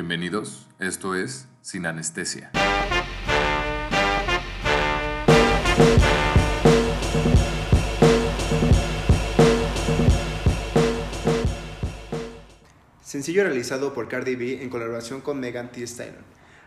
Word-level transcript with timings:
Bienvenidos, 0.00 0.68
esto 0.78 1.16
es 1.16 1.48
Sin 1.60 1.84
Anestesia. 1.84 2.52
Sencillo 13.02 13.42
realizado 13.42 13.92
por 13.92 14.06
Cardi 14.06 14.36
B 14.36 14.62
en 14.62 14.70
colaboración 14.70 15.20
con 15.20 15.40
Megan 15.40 15.72
Thee 15.72 15.82
Stallion, 15.82 16.22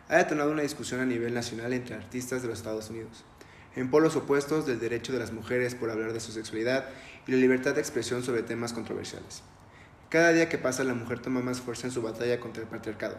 ha 0.09 0.17
detonado 0.17 0.51
una 0.51 0.63
discusión 0.63 0.99
a 0.99 1.05
nivel 1.05 1.33
nacional 1.33 1.71
entre 1.71 1.95
artistas 1.95 2.41
de 2.41 2.49
los 2.49 2.57
Estados 2.57 2.89
Unidos, 2.89 3.23
en 3.77 3.89
polos 3.89 4.17
opuestos 4.17 4.65
del 4.65 4.81
derecho 4.81 5.13
de 5.13 5.19
las 5.19 5.31
mujeres 5.31 5.73
por 5.73 5.89
hablar 5.89 6.11
de 6.11 6.19
su 6.19 6.33
sexualidad 6.33 6.89
y 7.25 7.31
la 7.31 7.37
libertad 7.37 7.75
de 7.75 7.79
expresión 7.79 8.23
sobre 8.23 8.43
temas 8.43 8.73
controversiales. 8.73 9.41
Cada 10.11 10.33
día 10.33 10.49
que 10.49 10.57
pasa 10.57 10.83
la 10.83 10.93
mujer 10.93 11.21
toma 11.21 11.39
más 11.39 11.61
fuerza 11.61 11.87
en 11.87 11.93
su 11.93 12.01
batalla 12.01 12.41
contra 12.41 12.61
el 12.61 12.67
patriarcado, 12.67 13.15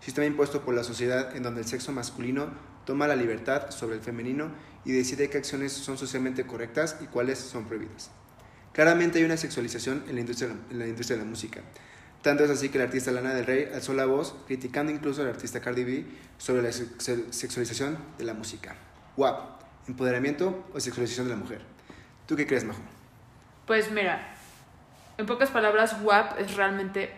sistema 0.00 0.26
impuesto 0.26 0.62
por 0.62 0.72
la 0.72 0.82
sociedad 0.82 1.36
en 1.36 1.42
donde 1.42 1.60
el 1.60 1.66
sexo 1.66 1.92
masculino 1.92 2.46
toma 2.86 3.06
la 3.06 3.16
libertad 3.16 3.70
sobre 3.70 3.96
el 3.96 4.00
femenino 4.00 4.50
y 4.86 4.92
decide 4.92 5.28
qué 5.28 5.36
acciones 5.36 5.72
son 5.72 5.98
socialmente 5.98 6.46
correctas 6.46 6.96
y 7.02 7.04
cuáles 7.04 7.38
son 7.38 7.66
prohibidas. 7.66 8.10
Claramente 8.72 9.18
hay 9.18 9.26
una 9.26 9.36
sexualización 9.36 10.04
en 10.08 10.14
la 10.14 10.22
industria, 10.22 10.56
la 10.70 10.86
de 10.86 11.16
la 11.18 11.24
música. 11.24 11.60
Tanto 12.22 12.44
es 12.44 12.50
así 12.50 12.70
que 12.70 12.78
el 12.78 12.84
artista 12.84 13.10
Lana 13.10 13.34
del 13.34 13.44
Rey 13.44 13.68
alzó 13.74 13.92
la 13.92 14.06
voz, 14.06 14.34
criticando 14.46 14.90
incluso 14.90 15.20
al 15.20 15.28
artista 15.28 15.60
Cardi 15.60 15.84
B 15.84 16.06
sobre 16.38 16.62
la 16.62 16.72
sexualización 16.72 17.98
de 18.16 18.24
la 18.24 18.32
música. 18.32 18.74
WAP, 19.18 19.60
empoderamiento 19.86 20.64
o 20.72 20.80
sexualización 20.80 21.26
de 21.26 21.34
la 21.34 21.38
mujer. 21.38 21.60
¿Tú 22.24 22.36
qué 22.36 22.46
crees, 22.46 22.64
Majo? 22.64 22.80
Pues 23.66 23.92
mira, 23.92 24.31
en 25.18 25.26
pocas 25.26 25.50
palabras, 25.50 25.96
WAP 26.02 26.38
es 26.38 26.56
realmente 26.56 27.12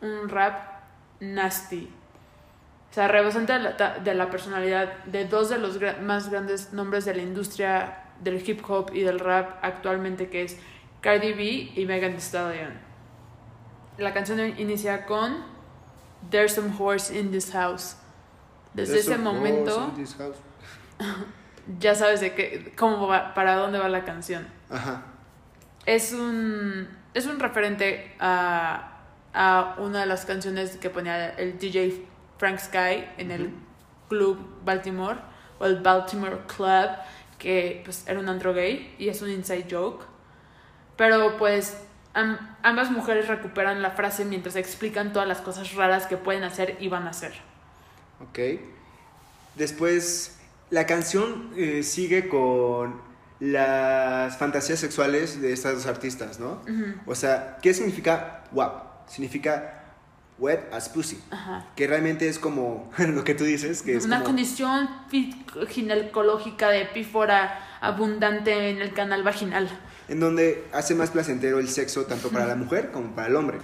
un 0.00 0.28
rap 0.28 0.80
nasty. 1.20 1.90
O 2.90 2.94
sea, 2.94 3.08
rebasante 3.08 3.52
de 3.52 3.58
la, 3.58 3.98
de 3.98 4.14
la 4.14 4.30
personalidad 4.30 5.04
de 5.04 5.26
dos 5.26 5.50
de 5.50 5.58
los 5.58 5.78
más 6.00 6.30
grandes 6.30 6.72
nombres 6.72 7.04
de 7.04 7.14
la 7.14 7.22
industria 7.22 8.04
del 8.20 8.42
hip 8.48 8.62
hop 8.68 8.90
y 8.94 9.02
del 9.02 9.20
rap 9.20 9.58
actualmente, 9.62 10.28
que 10.30 10.42
es 10.42 10.58
Cardi 11.00 11.32
B 11.32 11.72
y 11.74 11.86
Megan 11.86 12.12
Thee 12.12 12.20
Stallion. 12.20 12.72
La 13.98 14.14
canción 14.14 14.40
inicia 14.40 15.06
con 15.06 15.44
There's 16.30 16.54
some 16.54 16.72
horse 16.78 17.16
in 17.16 17.30
this 17.30 17.52
house. 17.52 17.96
Desde 18.74 18.94
There's 18.94 19.08
ese 19.08 19.18
momento 19.18 19.92
ya 21.78 21.94
sabes 21.94 22.20
de 22.20 22.34
qué, 22.34 22.74
cómo 22.76 23.06
va, 23.06 23.34
para 23.34 23.56
dónde 23.56 23.78
va 23.78 23.88
la 23.88 24.04
canción. 24.04 24.46
Ajá. 24.70 25.02
Es 25.86 26.12
un, 26.12 26.88
es 27.14 27.26
un 27.26 27.38
referente 27.40 28.14
a, 28.20 28.98
a 29.34 29.76
una 29.78 30.00
de 30.00 30.06
las 30.06 30.24
canciones 30.24 30.76
que 30.76 30.90
ponía 30.90 31.30
el 31.30 31.58
DJ 31.58 32.04
Frank 32.38 32.58
Sky 32.58 33.04
en 33.18 33.30
el 33.30 33.50
club 34.08 34.38
Baltimore 34.64 35.18
o 35.58 35.66
el 35.66 35.80
Baltimore 35.80 36.38
Club, 36.46 36.90
que 37.38 37.82
pues 37.84 38.04
era 38.06 38.18
un 38.20 38.28
antro 38.28 38.54
gay 38.54 38.94
y 38.98 39.08
es 39.08 39.22
un 39.22 39.30
inside 39.30 39.66
joke. 39.70 40.04
Pero 40.96 41.36
pues 41.36 41.76
am- 42.14 42.56
ambas 42.62 42.90
mujeres 42.90 43.28
recuperan 43.28 43.82
la 43.82 43.90
frase 43.92 44.24
mientras 44.24 44.56
explican 44.56 45.12
todas 45.12 45.28
las 45.28 45.40
cosas 45.40 45.74
raras 45.74 46.06
que 46.06 46.16
pueden 46.16 46.44
hacer 46.44 46.76
y 46.80 46.88
van 46.88 47.06
a 47.06 47.10
hacer. 47.10 47.32
Ok. 48.20 48.38
Después, 49.54 50.38
la 50.70 50.86
canción 50.86 51.50
eh, 51.56 51.82
sigue 51.82 52.28
con 52.28 53.00
las 53.40 54.36
fantasías 54.36 54.78
sexuales 54.78 55.40
de 55.40 55.52
estas 55.52 55.74
dos 55.74 55.86
artistas, 55.86 56.40
¿no? 56.40 56.60
O 57.06 57.14
sea, 57.14 57.58
¿qué 57.62 57.72
significa 57.74 58.44
WAP? 58.52 59.08
Significa 59.08 59.78
wet 60.38 60.72
as 60.72 60.88
pussy. 60.88 61.20
Ajá. 61.30 61.66
Que 61.76 61.86
realmente 61.86 62.28
es 62.28 62.38
como 62.38 62.90
lo 62.98 63.24
que 63.24 63.34
tú 63.34 63.44
dices, 63.44 63.82
que 63.82 63.96
es 63.96 64.04
una 64.04 64.18
como... 64.18 64.26
condición 64.26 64.88
ginecológica 65.68 66.70
de 66.70 66.86
pífora 66.86 67.60
abundante 67.80 68.70
en 68.70 68.80
el 68.80 68.92
canal 68.92 69.22
vaginal. 69.22 69.68
en 70.08 70.20
donde 70.20 70.64
hace 70.72 70.94
más 70.94 71.10
placentero 71.10 71.58
el 71.58 71.68
sexo 71.68 72.06
tanto 72.06 72.30
para 72.30 72.46
la 72.46 72.54
mujer 72.54 72.90
como 72.90 73.14
para 73.14 73.28
el 73.28 73.36
hombre. 73.36 73.58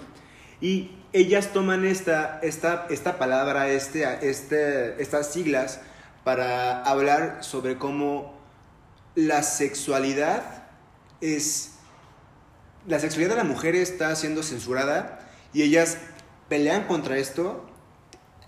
Y 0.60 0.92
ellas 1.12 1.52
toman 1.52 1.84
esta, 1.84 2.40
esta, 2.42 2.86
esta 2.90 3.18
palabra, 3.18 3.68
este, 3.68 4.28
este, 4.28 5.00
estas 5.02 5.32
siglas, 5.32 5.80
para 6.22 6.82
hablar 6.82 7.38
sobre 7.42 7.76
cómo 7.76 8.33
la 9.14 9.42
sexualidad 9.42 10.64
es... 11.20 11.70
La 12.86 12.98
sexualidad 12.98 13.30
de 13.30 13.36
la 13.36 13.44
mujer 13.44 13.74
está 13.74 14.14
siendo 14.14 14.42
censurada 14.42 15.26
y 15.54 15.62
ellas 15.62 15.96
pelean 16.48 16.86
contra 16.86 17.16
esto 17.16 17.64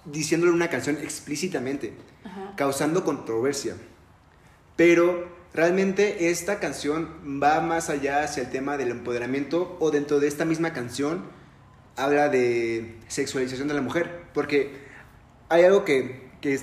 diciéndole 0.04 0.52
una 0.52 0.68
canción 0.68 0.96
explícitamente, 0.98 1.94
causando 2.56 3.04
controversia. 3.04 3.76
Pero 4.76 5.26
realmente 5.54 6.30
esta 6.30 6.60
canción 6.60 7.40
va 7.42 7.60
más 7.60 7.88
allá 7.88 8.22
hacia 8.22 8.42
el 8.42 8.50
tema 8.50 8.76
del 8.76 8.90
empoderamiento 8.90 9.76
o 9.80 9.90
dentro 9.90 10.20
de 10.20 10.28
esta 10.28 10.44
misma 10.44 10.72
canción 10.72 11.24
habla 11.96 12.28
de 12.28 12.98
sexualización 13.08 13.68
de 13.68 13.74
la 13.74 13.80
mujer. 13.80 14.24
Porque 14.34 14.76
hay 15.48 15.64
algo 15.64 15.84
que, 15.84 16.30
que 16.40 16.60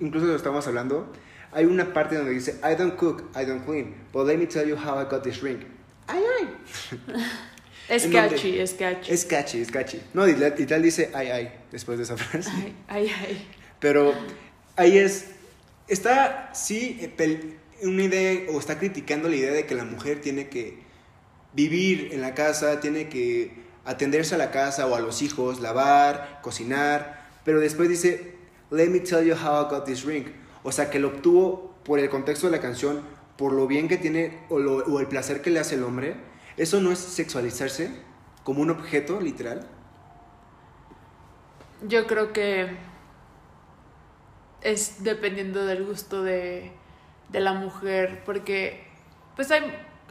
incluso 0.00 0.26
lo 0.26 0.36
estamos 0.36 0.66
hablando. 0.66 1.10
Hay 1.54 1.64
una 1.66 1.92
parte 1.92 2.16
donde 2.16 2.32
dice, 2.32 2.58
I 2.62 2.74
don't 2.74 2.96
cook, 2.96 3.30
I 3.34 3.44
don't 3.44 3.64
clean, 3.64 3.94
but 4.12 4.26
let 4.26 4.36
me 4.36 4.46
tell 4.46 4.66
you 4.66 4.76
how 4.76 4.98
I 4.98 5.04
got 5.04 5.22
this 5.22 5.42
ring. 5.42 5.64
Ay, 6.08 6.22
ay. 6.40 6.48
Es 7.88 8.06
catchy, 8.12 8.58
es 8.58 8.74
catchy. 8.74 9.12
Es 9.12 9.24
catchy, 9.24 9.60
es 9.60 9.70
catchy. 9.70 10.00
No, 10.14 10.26
y 10.26 10.34
tal 10.34 10.54
y 10.58 10.66
tal 10.66 10.82
dice, 10.82 11.10
ay, 11.14 11.28
ay, 11.28 11.52
después 11.70 11.98
de 11.98 12.04
esa 12.04 12.16
frase. 12.16 12.50
Ay, 12.50 12.74
ay, 12.88 13.12
ay. 13.20 13.48
Pero 13.78 14.14
ahí 14.76 14.98
es, 14.98 15.26
está, 15.88 16.50
sí, 16.54 16.98
eh, 17.00 17.56
una 17.82 18.04
idea, 18.04 18.50
o 18.50 18.58
está 18.58 18.78
criticando 18.78 19.28
la 19.28 19.36
idea 19.36 19.52
de 19.52 19.66
que 19.66 19.74
la 19.74 19.84
mujer 19.84 20.20
tiene 20.20 20.48
que 20.48 20.78
vivir 21.52 22.08
en 22.12 22.20
la 22.20 22.34
casa, 22.34 22.80
tiene 22.80 23.08
que 23.08 23.52
atenderse 23.84 24.34
a 24.34 24.38
la 24.38 24.50
casa 24.50 24.86
o 24.86 24.94
a 24.94 25.00
los 25.00 25.20
hijos, 25.20 25.60
lavar, 25.60 26.40
cocinar, 26.42 27.28
pero 27.44 27.60
después 27.60 27.88
dice, 27.88 28.32
let 28.70 28.88
me 28.88 29.00
tell 29.00 29.24
you 29.24 29.34
how 29.34 29.66
I 29.66 29.70
got 29.70 29.84
this 29.84 30.04
ring. 30.04 30.24
O 30.64 30.72
sea, 30.72 30.90
que 30.90 30.98
lo 30.98 31.08
obtuvo 31.08 31.74
por 31.84 31.98
el 32.00 32.08
contexto 32.10 32.46
de 32.46 32.52
la 32.56 32.60
canción, 32.62 33.02
por 33.36 33.52
lo 33.52 33.66
bien 33.68 33.86
que 33.86 33.96
tiene 33.98 34.40
o, 34.48 34.58
lo- 34.58 34.78
o 34.84 34.98
el 35.00 35.06
placer 35.06 35.40
que 35.42 35.50
le 35.50 35.60
hace 35.60 35.76
el 35.76 35.84
hombre. 35.84 36.16
Eso 36.56 36.80
no 36.80 36.90
es 36.90 36.98
sexualizarse 36.98 37.90
como 38.42 38.62
un 38.62 38.70
objeto, 38.70 39.20
literal. 39.20 39.66
Yo 41.86 42.06
creo 42.06 42.32
que 42.32 42.76
es 44.62 45.02
dependiendo 45.04 45.66
del 45.66 45.84
gusto 45.84 46.22
de, 46.22 46.72
de 47.30 47.40
la 47.40 47.52
mujer, 47.52 48.22
porque 48.24 48.86
pues 49.36 49.50
hay, 49.50 49.62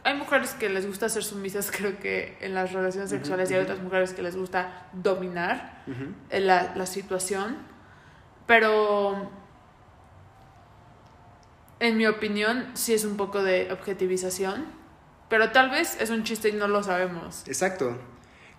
hay 0.04 0.14
mujeres 0.16 0.50
que 0.52 0.68
les 0.68 0.86
gusta 0.86 1.08
ser 1.08 1.24
sumisas, 1.24 1.70
creo 1.76 1.98
que 1.98 2.36
en 2.40 2.54
las 2.54 2.72
relaciones 2.72 3.10
sexuales, 3.10 3.50
y 3.50 3.54
hay 3.54 3.62
otras 3.62 3.80
mujeres 3.80 4.12
que 4.12 4.22
les 4.22 4.36
gusta 4.36 4.88
dominar 4.92 5.82
la, 6.30 6.74
la 6.76 6.86
situación, 6.86 7.56
pero 8.46 9.30
en 11.80 11.96
mi 11.96 12.06
opinión 12.06 12.66
sí 12.74 12.94
es 12.94 13.04
un 13.04 13.16
poco 13.16 13.42
de 13.42 13.70
objetivización, 13.72 14.64
pero 15.28 15.50
tal 15.52 15.70
vez 15.70 16.00
es 16.00 16.10
un 16.10 16.24
chiste 16.24 16.48
y 16.48 16.52
no 16.52 16.68
lo 16.68 16.82
sabemos. 16.82 17.42
Exacto. 17.46 17.98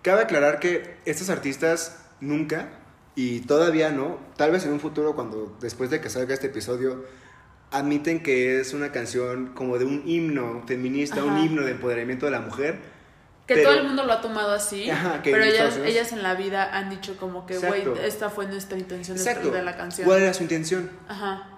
Cabe 0.02 0.22
aclarar 0.22 0.59
que 0.59 0.98
estos 1.06 1.30
artistas 1.30 2.06
nunca, 2.22 2.70
y 3.16 3.40
todavía 3.42 3.92
no, 3.92 4.20
tal 4.36 4.52
vez 4.52 4.66
en 4.66 4.74
un 4.74 4.80
futuro 4.80 5.16
cuando 5.16 5.58
después 5.62 5.90
de 5.90 6.02
que 6.02 6.09
salga 6.09 6.34
este 6.34 6.48
episodio, 6.48 7.06
admiten 7.72 8.22
que 8.22 8.59
es 8.59 8.74
una 8.74 8.92
canción 8.92 9.53
como 9.53 9.78
de 9.78 9.86
un 9.86 10.03
himno 10.06 10.64
feminista, 10.68 11.24
un 11.24 11.38
himno 11.40 11.64
de 11.64 11.72
empoderamiento 11.72 12.26
de 12.26 12.32
la 12.32 12.42
mujer. 12.42 12.80
Que 13.47 13.56
Pero- 13.56 13.70
todo 13.70 13.80
el 13.80 13.88
mundo 13.88 14.03
lo 14.06 14.14
ha 14.14 14.22
tomado 14.22 14.53
así, 14.53 14.90
Ajá, 14.90 15.22
pero 15.24 15.44
ellas, 15.44 15.78
ellas 15.78 16.12
en 16.12 16.24
la 16.24 16.34
vida 16.34 16.76
han 16.76 16.90
dicho 16.90 17.16
como 17.18 17.46
que, 17.46 17.58
güey, 17.59 17.84
esta 18.03 18.30
fue 18.30 18.47
nuestra 18.47 18.78
intención 18.78 19.18
de 19.18 19.64
la 19.64 19.78
canción. 19.78 20.06
¿Cuál 20.08 20.23
era 20.23 20.34
su 20.34 20.44
intención? 20.44 20.90
Ajá, 21.08 21.54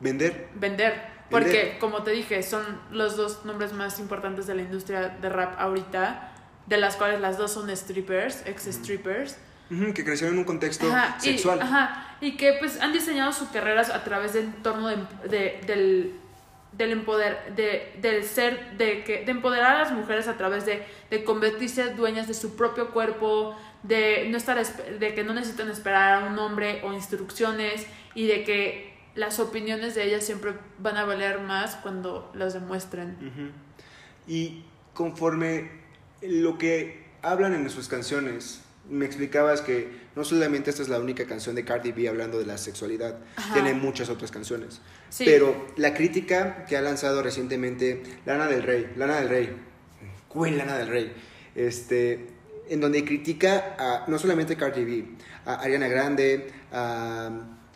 Vender. 0.00 0.48
vender. 0.54 1.20
Porque, 1.30 1.76
como 1.78 2.02
te 2.02 2.10
dije, 2.10 2.42
son 2.42 2.64
los 2.90 3.16
dos 3.16 3.44
nombres 3.44 3.72
más 3.72 4.00
importantes 4.00 4.46
de 4.48 4.56
la 4.56 4.62
industria 4.62 5.10
de 5.10 5.28
rap 5.28 5.54
ahorita, 5.60 6.32
de 6.66 6.76
las 6.76 6.96
cuales 6.96 7.20
las 7.20 7.38
dos 7.38 7.52
son 7.52 7.70
strippers, 7.74 8.42
ex-strippers. 8.46 9.36
Ujú, 9.70 9.94
que 9.94 10.04
crecieron 10.04 10.34
en 10.34 10.40
un 10.40 10.44
contexto 10.44 10.88
Ajá, 10.92 11.16
y, 11.22 11.26
sexual. 11.26 11.62
ajá, 11.62 12.16
y 12.20 12.36
que 12.36 12.54
pues 12.54 12.80
han 12.80 12.92
diseñado 12.92 13.32
sus 13.32 13.48
carreras 13.50 13.90
a 13.90 14.02
través 14.02 14.32
del 14.32 14.46
entorno 14.46 14.88
de, 14.88 14.96
de- 15.28 15.60
del, 15.64 16.14
del 16.72 16.90
empoder, 16.90 17.54
de, 17.54 17.92
del 18.00 18.24
ser, 18.24 18.72
de, 18.76 19.04
que, 19.04 19.24
de 19.24 19.30
empoderar 19.30 19.76
a 19.76 19.78
las 19.78 19.92
mujeres 19.92 20.26
a 20.26 20.36
través 20.36 20.66
de, 20.66 20.84
de 21.10 21.22
convertirse 21.22 21.90
dueñas 21.94 22.26
de 22.26 22.34
su 22.34 22.56
propio 22.56 22.90
cuerpo, 22.90 23.56
de, 23.84 24.26
no 24.28 24.36
estar, 24.36 24.60
de 24.66 25.14
que 25.14 25.22
no 25.22 25.32
necesitan 25.34 25.70
esperar 25.70 26.24
a 26.24 26.26
un 26.26 26.36
hombre 26.40 26.80
o 26.82 26.92
instrucciones 26.92 27.86
y 28.16 28.26
de 28.26 28.42
que 28.42 28.89
las 29.14 29.40
opiniones 29.40 29.94
de 29.94 30.04
ellas 30.04 30.24
siempre 30.24 30.54
van 30.78 30.96
a 30.96 31.04
valer 31.04 31.40
más 31.40 31.76
cuando 31.76 32.30
las 32.34 32.54
demuestren. 32.54 33.16
Y 34.26 34.64
conforme 34.94 35.70
lo 36.22 36.58
que 36.58 37.04
hablan 37.22 37.54
en 37.54 37.68
sus 37.70 37.88
canciones 37.88 38.62
Me 38.88 39.04
explicabas 39.04 39.60
que 39.60 39.88
no 40.16 40.24
solamente 40.24 40.70
esta 40.70 40.82
es 40.82 40.88
la 40.88 40.98
única 40.98 41.26
canción 41.26 41.54
de 41.54 41.64
Cardi 41.64 41.92
B 41.92 42.08
hablando 42.08 42.38
de 42.38 42.46
la 42.46 42.58
sexualidad, 42.58 43.18
Ajá. 43.36 43.54
tiene 43.54 43.74
muchas 43.74 44.08
otras 44.08 44.30
canciones. 44.30 44.80
Sí. 45.10 45.24
Pero 45.24 45.66
la 45.76 45.94
crítica 45.94 46.64
que 46.64 46.76
ha 46.76 46.80
lanzado 46.80 47.22
recientemente 47.22 48.02
Lana 48.26 48.46
del 48.46 48.62
Rey, 48.62 48.92
Lana 48.96 49.20
del 49.20 49.28
Rey, 49.28 49.56
Queen 50.32 50.58
Lana 50.58 50.76
del 50.76 50.88
Rey, 50.88 51.12
este, 51.54 52.26
en 52.68 52.80
donde 52.80 53.04
critica 53.04 53.76
a 53.78 54.04
no 54.08 54.18
solamente 54.18 54.56
Cardi 54.56 54.84
B, 54.84 55.04
a 55.44 55.54
Ariana 55.54 55.86
Grande, 55.86 56.50
a, 56.72 57.30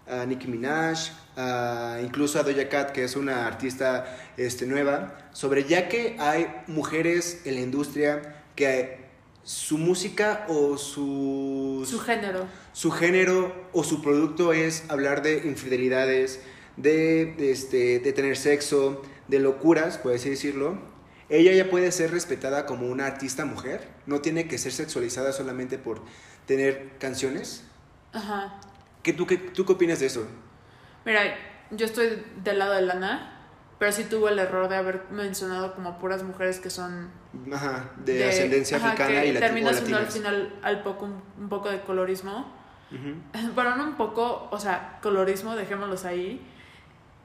a 0.09 0.25
Nicki 0.27 0.47
Minaj, 0.49 1.11
a- 1.37 1.99
incluso 2.03 2.39
a 2.39 2.43
Doja 2.43 2.69
Cat, 2.69 2.93
que 2.93 3.05
es 3.05 3.17
una 3.17 3.47
artista 3.47 4.05
este, 4.37 4.67
nueva, 4.67 5.19
sobre 5.33 5.65
ya 5.65 5.89
que 5.89 6.17
hay 6.19 6.49
mujeres 6.67 7.43
en 7.45 7.55
la 7.55 7.61
industria 7.61 8.43
que 8.55 9.05
su 9.43 9.77
música 9.79 10.47
o 10.49 10.79
su, 10.79 11.87
Su 11.89 11.99
género. 12.01 12.47
su 12.73 12.91
género 12.91 13.55
o 13.73 13.85
su 13.85 14.01
producto 14.03 14.53
es 14.53 14.85
hablar 14.89 15.23
de 15.23 15.39
infidelidades, 15.47 16.41
de, 16.77 17.35
de, 17.37 17.51
este, 17.53 17.99
de 18.01 18.13
tener 18.13 18.37
sexo, 18.37 19.03
de 19.29 19.39
locuras, 19.39 19.99
por 19.99 20.13
así 20.15 20.31
decirlo, 20.31 20.79
ella 21.29 21.53
ya 21.53 21.71
puede 21.71 21.91
ser 21.93 22.11
respetada 22.11 22.67
como 22.67 22.87
una 22.89 23.07
artista 23.07 23.45
mujer, 23.45 23.89
no 24.07 24.21
tiene 24.21 24.47
que 24.49 24.59
ser 24.59 24.73
sexualizada 24.73 25.33
solamente 25.33 25.79
por 25.79 26.03
tener 26.47 26.91
canciones. 26.99 27.65
Ajá. 28.13 28.61
¿Qué, 29.05 29.13
tú, 29.13 29.27
qué, 29.27 29.37
¿Tú 29.37 29.65
qué 29.65 29.73
opinas 29.75 30.01
de 30.01 30.07
eso? 30.07 30.27
Mira, 31.05 31.23
yo 31.71 31.87
estoy 31.87 32.25
del 32.43 32.59
lado 32.59 32.73
de 32.75 32.83
Lana, 32.83 33.31
pero 33.79 33.93
sí 33.93 34.05
tuvo 34.05 34.29
el 34.29 34.39
error 34.39 34.69
de 34.69 34.77
haber 34.77 35.05
mencionado 35.11 35.75
como 35.75 35.99
puras 36.01 36.23
mujeres 36.25 36.59
que 36.59 36.71
son 36.71 37.11
Ajá, 37.53 37.91
de, 37.97 38.25
ascendencia 38.25 38.79
ajá, 38.79 38.89
africana 38.89 39.25
y 39.25 39.33
lati- 39.35 39.41
termina 39.41 39.73
siendo 39.75 39.99
al 39.99 40.07
final 40.07 40.55
al 40.63 40.83
poco 40.83 41.05
un, 41.05 41.23
un 41.39 41.49
poco 41.49 41.69
de 41.71 41.81
colorismo. 41.83 42.53
Bueno, 43.55 43.77
no 43.77 43.85
un 43.85 43.97
poco, 43.97 44.49
o 44.51 44.59
sea, 44.61 44.99
colorismo, 45.03 45.57
dejémoslos 45.57 46.05
ahí. 46.05 46.41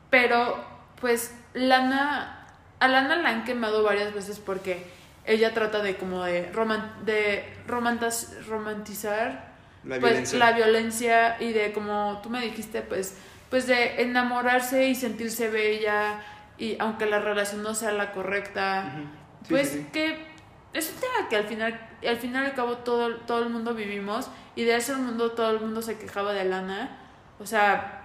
Pero, 0.10 0.58
pues, 1.00 1.36
Lana, 1.54 2.48
a 2.80 2.88
Lana 2.88 3.16
la 3.18 3.30
han 3.30 3.44
quemado 3.44 3.84
varias 3.84 4.14
veces 4.14 4.40
porque 4.40 4.88
ella 5.26 5.54
trata 5.54 5.82
de 5.84 5.98
como 5.98 6.24
de, 6.24 6.52
roman, 6.52 7.06
de 7.06 7.46
romantas, 7.68 8.36
romantizar 8.48 9.49
La 9.84 10.00
pues, 10.00 10.12
violencia. 10.12 10.40
la 10.40 10.52
violencia 10.52 11.42
y 11.42 11.54
de 11.54 11.72
como 11.72 12.20
tú 12.22 12.30
me 12.30 12.42
dijiste, 12.42 12.82
pues, 12.82 13.16
pues 13.50 13.68
de 13.68 14.02
enamorarse 14.02 14.88
y 14.88 14.96
sentirse 14.96 15.50
bella 15.50 16.22
y 16.58 16.76
aunque 16.80 17.06
la 17.06 17.20
relación 17.20 17.64
no 17.64 17.74
sea 17.74 17.92
la 17.92 18.12
correcta. 18.12 18.92
Sí, 19.44 19.48
pues 19.50 19.70
sí, 19.70 19.80
sí. 19.80 19.88
que 19.92 20.30
es 20.74 20.92
un 20.94 21.00
tema 21.00 21.30
que 21.30 21.36
al 21.36 21.46
final, 21.46 21.80
al 22.08 22.18
final 22.18 22.44
y 22.44 22.48
al 22.48 22.54
cabo 22.54 22.78
todo, 22.78 23.16
todo 23.22 23.44
el 23.44 23.50
mundo 23.50 23.74
vivimos 23.74 24.30
y 24.56 24.64
de 24.64 24.76
ese 24.76 24.96
mundo 24.96 25.32
todo 25.32 25.52
el 25.52 25.60
mundo 25.60 25.82
se 25.82 25.98
quejaba 25.98 26.34
de 26.34 26.44
Lana, 26.46 26.98
o 27.40 27.46
sea, 27.46 27.96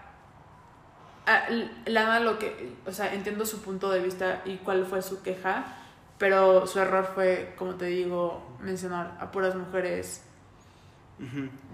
Lana 1.87 2.21
lo 2.21 2.39
que, 2.39 2.75
o 2.87 2.93
sea, 2.93 3.13
entiendo 3.13 3.45
su 3.45 3.61
punto 3.61 3.91
de 3.91 4.01
vista 4.01 4.43
y 4.45 4.57
cuál 4.59 4.87
fue 4.87 5.03
su 5.03 5.23
queja, 5.23 5.65
pero 6.19 6.67
su 6.67 6.79
error 6.79 7.11
fue, 7.15 7.55
como 7.57 7.75
te 7.75 7.87
digo, 7.87 8.57
mencionar 8.61 9.17
a 9.21 9.31
puras 9.31 9.55
mujeres 9.55 10.23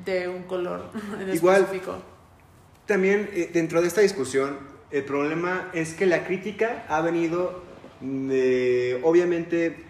De 0.05 0.29
un 0.29 0.43
color 0.45 0.91
en 1.21 1.35
Igual. 1.35 1.63
específico. 1.63 1.97
También 2.87 3.31
eh, 3.33 3.51
dentro 3.53 3.81
de 3.81 3.89
esta 3.89 4.01
discusión, 4.01 4.59
el 4.91 5.05
problema 5.05 5.71
es 5.73 5.95
que 5.95 6.07
la 6.07 6.25
crítica 6.25 6.85
ha 6.89 7.01
venido 7.01 7.63
de, 8.01 9.01
obviamente, 9.05 9.85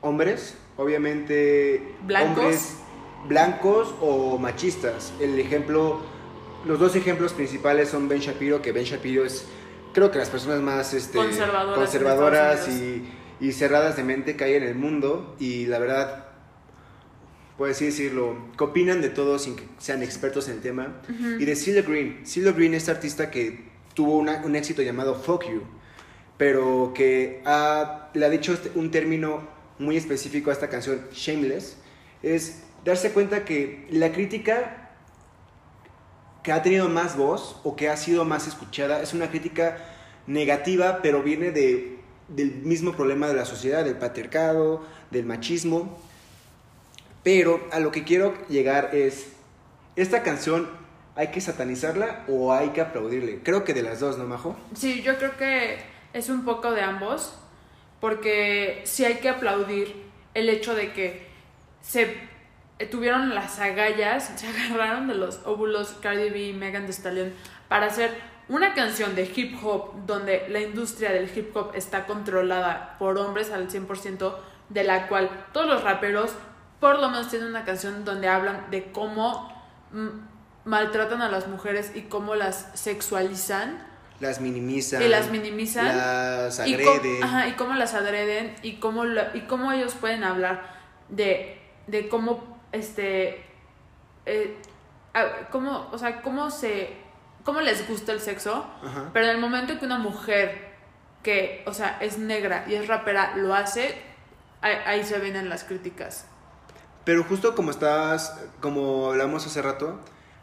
hombres, 0.00 0.56
obviamente, 0.76 1.94
Blancos. 2.06 2.38
hombres 2.38 2.76
blancos 3.26 3.94
o 4.00 4.38
machistas. 4.38 5.12
El 5.20 5.38
ejemplo, 5.40 6.00
los 6.64 6.78
dos 6.78 6.94
ejemplos 6.94 7.32
principales 7.32 7.88
son 7.88 8.08
Ben 8.08 8.20
Shapiro, 8.20 8.62
que 8.62 8.70
Ben 8.72 8.84
Shapiro 8.84 9.24
es, 9.24 9.46
creo 9.92 10.10
que 10.10 10.18
las 10.18 10.30
personas 10.30 10.60
más 10.60 10.94
este, 10.94 11.18
Conservadoras 11.18 12.68
y, 12.68 13.08
y 13.40 13.52
cerradas 13.52 13.96
de 13.96 14.04
mente 14.04 14.36
que 14.36 14.44
hay 14.44 14.54
en 14.54 14.62
el 14.62 14.76
mundo. 14.76 15.34
Y 15.40 15.66
la 15.66 15.80
verdad, 15.80 16.27
por 17.58 17.68
así 17.68 17.86
decirlo, 17.86 18.36
que 18.56 18.64
opinan 18.64 19.02
de 19.02 19.10
todo 19.10 19.38
sin 19.38 19.56
que 19.56 19.64
sean 19.78 20.02
expertos 20.02 20.48
en 20.48 20.54
el 20.54 20.60
tema. 20.60 21.02
Y 21.40 21.44
de 21.44 21.56
CeeLo 21.56 21.82
Green. 21.86 22.24
CeeLo 22.24 22.54
Green 22.54 22.72
es 22.72 22.88
artista 22.88 23.30
que 23.30 23.68
tuvo 23.94 24.16
una- 24.16 24.42
un 24.44 24.54
éxito 24.56 24.80
llamado 24.80 25.16
Fuck 25.16 25.44
You, 25.50 25.62
pero 26.36 26.92
que 26.94 27.42
ha- 27.44 28.10
le 28.14 28.24
ha 28.24 28.30
dicho 28.30 28.52
este- 28.52 28.70
un 28.78 28.90
término 28.92 29.42
muy 29.80 29.96
específico 29.96 30.50
a 30.50 30.52
esta 30.52 30.68
canción, 30.68 31.00
Shameless, 31.12 31.76
es 32.22 32.62
darse 32.84 33.10
cuenta 33.12 33.44
que 33.44 33.86
la 33.90 34.12
crítica 34.12 34.92
que 36.44 36.52
ha 36.52 36.62
tenido 36.62 36.88
más 36.88 37.16
voz 37.16 37.60
o 37.64 37.74
que 37.76 37.88
ha 37.88 37.96
sido 37.96 38.24
más 38.24 38.46
escuchada 38.46 39.02
es 39.02 39.12
una 39.14 39.28
crítica 39.30 39.78
negativa, 40.28 41.00
pero 41.02 41.22
viene 41.22 41.50
de, 41.50 41.98
del 42.28 42.52
mismo 42.62 42.92
problema 42.94 43.26
de 43.26 43.34
la 43.34 43.44
sociedad, 43.44 43.84
del 43.84 43.96
patriarcado, 43.96 44.84
del 45.10 45.26
machismo. 45.26 45.98
Pero 47.22 47.66
a 47.72 47.80
lo 47.80 47.90
que 47.90 48.04
quiero 48.04 48.34
llegar 48.48 48.90
es, 48.94 49.32
esta 49.96 50.22
canción 50.22 50.68
hay 51.16 51.28
que 51.28 51.40
satanizarla 51.40 52.24
o 52.28 52.52
hay 52.52 52.68
que 52.68 52.80
aplaudirle. 52.80 53.40
Creo 53.42 53.64
que 53.64 53.74
de 53.74 53.82
las 53.82 54.00
dos, 54.00 54.18
¿no, 54.18 54.24
Majo? 54.24 54.56
Sí, 54.74 55.02
yo 55.02 55.16
creo 55.18 55.36
que 55.36 55.78
es 56.12 56.28
un 56.28 56.44
poco 56.44 56.70
de 56.70 56.82
ambos, 56.82 57.36
porque 58.00 58.82
sí 58.84 59.04
hay 59.04 59.16
que 59.16 59.28
aplaudir 59.28 59.94
el 60.34 60.48
hecho 60.48 60.74
de 60.74 60.92
que 60.92 61.26
se 61.82 62.16
tuvieron 62.90 63.34
las 63.34 63.58
agallas, 63.58 64.32
se 64.36 64.46
agarraron 64.46 65.08
de 65.08 65.14
los 65.14 65.40
óvulos 65.44 65.96
Cardi 66.00 66.30
B 66.30 66.48
y 66.48 66.52
Megan 66.52 66.84
Thee 66.86 66.92
Stallion 66.92 67.32
para 67.68 67.86
hacer 67.86 68.12
una 68.48 68.74
canción 68.74 69.14
de 69.14 69.30
hip 69.34 69.58
hop 69.62 70.06
donde 70.06 70.48
la 70.48 70.60
industria 70.60 71.12
del 71.12 71.30
hip 71.36 71.54
hop 71.54 71.72
está 71.74 72.06
controlada 72.06 72.96
por 72.98 73.18
hombres 73.18 73.50
al 73.50 73.68
100%, 73.68 74.34
de 74.70 74.84
la 74.84 75.08
cual 75.08 75.46
todos 75.52 75.66
los 75.66 75.82
raperos 75.82 76.32
por 76.80 76.98
lo 77.00 77.08
menos 77.08 77.28
tienen 77.28 77.48
una 77.48 77.64
canción 77.64 78.04
donde 78.04 78.28
hablan 78.28 78.70
de 78.70 78.92
cómo 78.92 79.52
mm, 79.92 80.08
maltratan 80.64 81.22
a 81.22 81.28
las 81.28 81.46
mujeres 81.48 81.92
y 81.94 82.02
cómo 82.02 82.34
las 82.34 82.68
sexualizan 82.74 83.82
Las 84.20 84.40
minimizan. 84.40 85.02
y 85.02 85.08
las 85.08 85.30
minimizan 85.30 85.86
Las 85.86 86.58
y, 86.66 86.74
agreden. 86.74 87.22
ajá, 87.24 87.48
y 87.48 87.52
cómo 87.54 87.74
las 87.74 87.94
agreden 87.94 88.54
y 88.62 88.74
cómo 88.76 89.04
la- 89.04 89.30
y 89.34 89.42
cómo 89.42 89.72
ellos 89.72 89.94
pueden 89.94 90.24
hablar 90.24 90.62
de, 91.08 91.60
de 91.86 92.08
cómo 92.08 92.58
este 92.72 93.44
eh, 94.26 94.56
cómo 95.50 95.88
o 95.90 95.98
sea 95.98 96.20
cómo 96.22 96.50
se 96.50 96.90
cómo 97.44 97.60
les 97.62 97.88
gusta 97.88 98.12
el 98.12 98.20
sexo 98.20 98.66
Ajá. 98.84 99.08
pero 99.12 99.24
en 99.26 99.32
el 99.32 99.38
momento 99.38 99.78
que 99.78 99.86
una 99.86 99.98
mujer 99.98 100.68
que 101.22 101.64
o 101.66 101.72
sea 101.72 101.96
es 102.00 102.18
negra 102.18 102.64
y 102.68 102.74
es 102.74 102.86
rapera 102.88 103.34
lo 103.36 103.54
hace 103.54 103.94
ahí, 104.60 104.74
ahí 104.86 105.04
se 105.04 105.18
vienen 105.18 105.48
las 105.48 105.64
críticas 105.64 106.26
Pero 107.04 107.24
justo 107.24 107.54
como 107.54 107.70
estabas, 107.70 108.34
como 108.60 109.10
hablamos 109.10 109.46
hace 109.46 109.62
rato, 109.62 109.98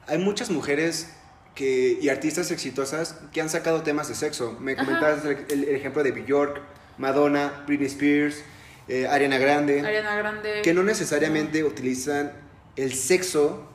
hay 0.08 0.18
muchas 0.18 0.50
mujeres 0.50 1.10
que, 1.54 1.98
y 2.02 2.10
artistas 2.10 2.52
exitosas 2.52 3.16
que 3.32 3.42
han 3.42 3.50
sacado 3.50 3.82
temas 3.84 4.08
de 4.08 4.16
sexo. 4.16 4.58
Me 4.60 4.76
comentabas 4.76 5.24
el, 5.26 5.46
el- 5.50 5.64
el 5.70 5.76
ejemplo 5.76 6.04
de 6.04 6.12
Bjork, 6.12 6.62
Madonna, 6.98 7.64
Britney 7.68 7.88
Spears, 7.88 8.44
eh, 8.88 9.08
Ariana 9.08 9.38
Grande, 9.38 9.80
Ariana 9.82 10.16
Grande 10.16 10.62
que 10.64 10.74
no 10.74 10.84
necesariamente 10.84 11.64
utilizan 11.64 12.32
el 12.76 12.94
sexo 12.94 13.68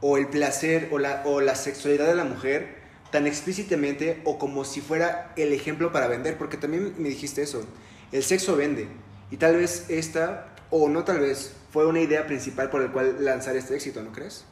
o 0.00 0.16
el 0.16 0.28
placer 0.28 0.88
o 0.90 0.98
la, 0.98 1.22
o 1.24 1.40
la 1.40 1.54
sexualidad 1.54 2.06
de 2.06 2.14
la 2.14 2.24
mujer 2.24 2.80
tan 3.12 3.26
explícitamente 3.26 4.20
o 4.24 4.38
como 4.38 4.64
si 4.64 4.80
fuera 4.80 5.32
el 5.36 5.52
ejemplo 5.52 5.92
para 5.92 6.06
vender, 6.08 6.38
porque 6.38 6.56
también 6.56 6.94
me 6.98 7.08
dijiste 7.08 7.42
eso, 7.42 7.64
el 8.12 8.22
sexo 8.22 8.56
vende. 8.56 8.88
Y 9.30 9.36
tal 9.36 9.56
vez 9.56 9.86
esta, 9.88 10.54
o 10.70 10.88
no 10.88 11.04
tal 11.04 11.18
vez, 11.20 11.52
fue 11.72 11.86
una 11.86 12.00
idea 12.00 12.26
principal 12.26 12.70
por 12.70 12.82
el 12.82 12.90
cual 12.90 13.24
lanzar 13.24 13.56
este 13.56 13.74
éxito, 13.74 14.02
¿no 14.02 14.12
crees? 14.12 14.44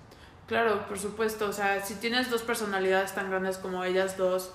Claro, 0.46 0.86
por 0.88 0.98
supuesto. 0.98 1.48
O 1.48 1.52
sea, 1.52 1.84
si 1.84 1.94
tienes 1.96 2.30
dos 2.30 2.42
personalidades 2.42 3.12
tan 3.14 3.30
grandes 3.30 3.58
como 3.58 3.84
ellas 3.84 4.16
dos, 4.16 4.52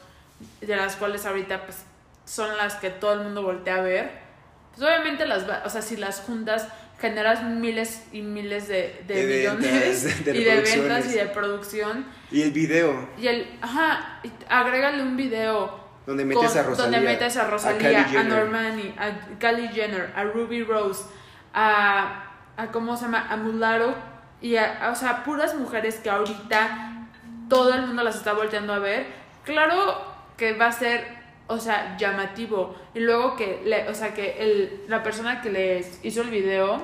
de 0.61 0.75
las 0.75 0.95
cuales 0.95 1.25
ahorita 1.25 1.65
pues, 1.65 1.77
son 2.25 2.55
las 2.57 2.75
que 2.75 2.89
todo 2.89 3.13
el 3.13 3.19
mundo 3.21 3.43
voltea 3.43 3.75
a 3.75 3.81
ver, 3.81 4.11
pues 4.75 4.81
obviamente 4.87 5.25
las 5.27 5.47
va, 5.47 5.61
o 5.65 5.69
sea, 5.69 5.81
si 5.81 5.97
las 5.97 6.21
juntas 6.21 6.67
generas 6.99 7.43
miles 7.43 8.03
y 8.11 8.21
miles 8.21 8.67
de, 8.67 9.03
de, 9.07 9.25
De 9.27 9.37
millones 9.37 10.03
ventas, 10.03 10.25
de 10.25 10.35
y 10.39 10.43
de 10.43 10.61
ventas 10.61 11.13
y 11.13 11.17
de 11.17 11.25
producción. 11.27 12.05
Y 12.31 12.41
el 12.41 12.51
video, 12.51 13.09
Y 13.19 13.27
el, 13.27 13.59
ajá, 13.61 14.19
y 14.23 14.31
agrégale 14.49 15.03
un 15.03 15.15
video 15.17 15.83
donde 16.07 16.25
metes 16.25 16.49
con- 16.51 16.57
a 16.59 16.63
Rosalía. 16.63 16.97
donde 16.97 17.11
metes 17.11 17.37
a 17.37 17.41
a 17.41 17.49
Rosalía, 17.49 18.01
a, 18.01 18.03
Jenner. 18.05 18.25
Normani, 18.27 18.95
a 18.97 19.37
Kylie 19.37 19.67
Jenner, 19.69 20.11
a 20.15 20.23
Ruby 20.23 20.63
Rose, 20.63 21.03
a, 21.53 22.32
a 22.57 22.67
¿cómo 22.67 22.95
se 22.97 23.05
llama? 23.05 23.27
A 23.29 23.37
Mularo 23.37 23.93
y 24.41 24.55
a, 24.57 24.85
a- 24.87 24.91
o 24.91 24.95
sea, 24.95 25.23
puras 25.23 25.55
mujeres 25.55 25.95
que 25.99 26.09
ahorita 26.09 27.07
todo 27.49 27.73
el 27.73 27.87
mundo 27.87 28.03
las 28.03 28.15
está 28.15 28.33
volteando 28.33 28.73
a 28.73 28.79
ver. 28.79 29.05
Claro 29.43 30.01
que 30.37 30.53
va 30.53 30.67
a 30.67 30.71
ser, 30.71 31.05
o 31.47 31.57
sea, 31.59 31.97
llamativo. 31.97 32.75
Y 32.93 32.99
luego 33.01 33.35
que, 33.35 33.61
le, 33.65 33.87
o 33.89 33.93
sea, 33.93 34.13
que 34.13 34.37
el, 34.39 34.83
la 34.87 35.03
persona 35.03 35.41
que 35.41 35.49
les 35.51 35.99
hizo 36.03 36.21
el 36.21 36.29
video, 36.29 36.81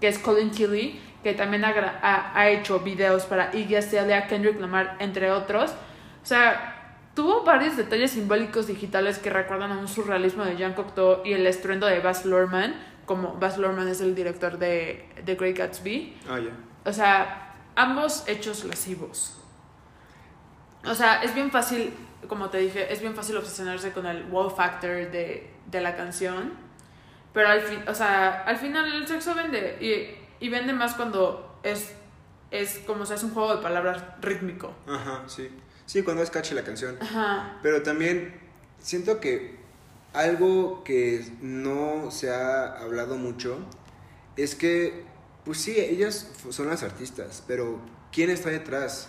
que 0.00 0.08
es 0.08 0.18
Colin 0.18 0.50
Tilly, 0.50 1.00
que 1.22 1.34
también 1.34 1.64
ha, 1.64 1.70
ha, 2.02 2.38
ha 2.38 2.48
hecho 2.50 2.80
videos 2.80 3.24
para 3.24 3.50
Iggy 3.54 3.76
Azalea, 3.76 4.26
Kendrick 4.28 4.60
Lamar, 4.60 4.96
entre 5.00 5.30
otros. 5.32 5.72
O 6.22 6.26
sea, 6.26 6.74
tuvo 7.14 7.42
varios 7.42 7.76
detalles 7.76 8.12
simbólicos 8.12 8.66
digitales 8.68 9.18
que 9.18 9.30
recuerdan 9.30 9.72
a 9.72 9.78
un 9.78 9.88
surrealismo 9.88 10.44
de 10.44 10.56
Jean 10.56 10.74
Cocteau 10.74 11.22
y 11.24 11.32
el 11.32 11.46
estruendo 11.46 11.86
de 11.86 11.98
Baz 12.00 12.24
Luhrmann, 12.26 12.74
como 13.06 13.34
Baz 13.34 13.56
Luhrmann 13.56 13.88
es 13.88 14.00
el 14.00 14.14
director 14.14 14.58
de 14.58 15.08
The 15.24 15.36
Great 15.36 15.56
Gatsby. 15.56 16.18
Ah, 16.28 16.38
ya. 16.38 16.50
O 16.84 16.92
sea, 16.92 17.54
ambos 17.74 18.24
hechos 18.26 18.64
lascivos. 18.64 19.38
O 20.84 20.94
sea, 20.94 21.22
es 21.22 21.34
bien 21.34 21.50
fácil, 21.50 21.92
como 22.28 22.50
te 22.50 22.58
dije, 22.58 22.92
es 22.92 23.00
bien 23.00 23.14
fácil 23.14 23.36
obsesionarse 23.36 23.92
con 23.92 24.06
el 24.06 24.24
wow 24.24 24.50
factor 24.50 25.10
de, 25.10 25.50
de 25.66 25.80
la 25.80 25.96
canción. 25.96 26.52
Pero 27.32 27.48
al 27.48 27.60
fin, 27.60 27.82
o 27.88 27.94
sea, 27.94 28.42
al 28.42 28.56
final 28.56 28.92
el 28.92 29.06
sexo 29.06 29.34
vende. 29.34 29.78
Y, 29.80 30.44
y 30.44 30.48
vende 30.48 30.72
más 30.72 30.94
cuando 30.94 31.58
es, 31.62 31.94
es 32.50 32.78
como 32.86 33.02
o 33.02 33.06
sea, 33.06 33.16
es 33.16 33.22
un 33.22 33.32
juego 33.32 33.56
de 33.56 33.62
palabras 33.62 34.02
rítmico. 34.20 34.74
Ajá, 34.88 35.24
sí. 35.26 35.50
Sí, 35.86 36.02
cuando 36.02 36.22
es 36.22 36.30
catchy 36.30 36.54
la 36.54 36.64
canción. 36.64 36.96
Ajá. 37.00 37.58
Pero 37.62 37.82
también 37.82 38.40
siento 38.78 39.20
que 39.20 39.65
algo 40.12 40.82
que 40.84 41.24
no 41.42 42.10
se 42.10 42.30
ha 42.30 42.78
hablado 42.80 43.16
mucho 43.16 43.58
es 44.36 44.54
que, 44.54 45.04
pues 45.44 45.58
sí, 45.58 45.78
ellas 45.78 46.30
son 46.50 46.68
las 46.68 46.82
artistas, 46.82 47.42
pero 47.46 47.80
¿quién 48.12 48.30
está 48.30 48.50
detrás? 48.50 49.08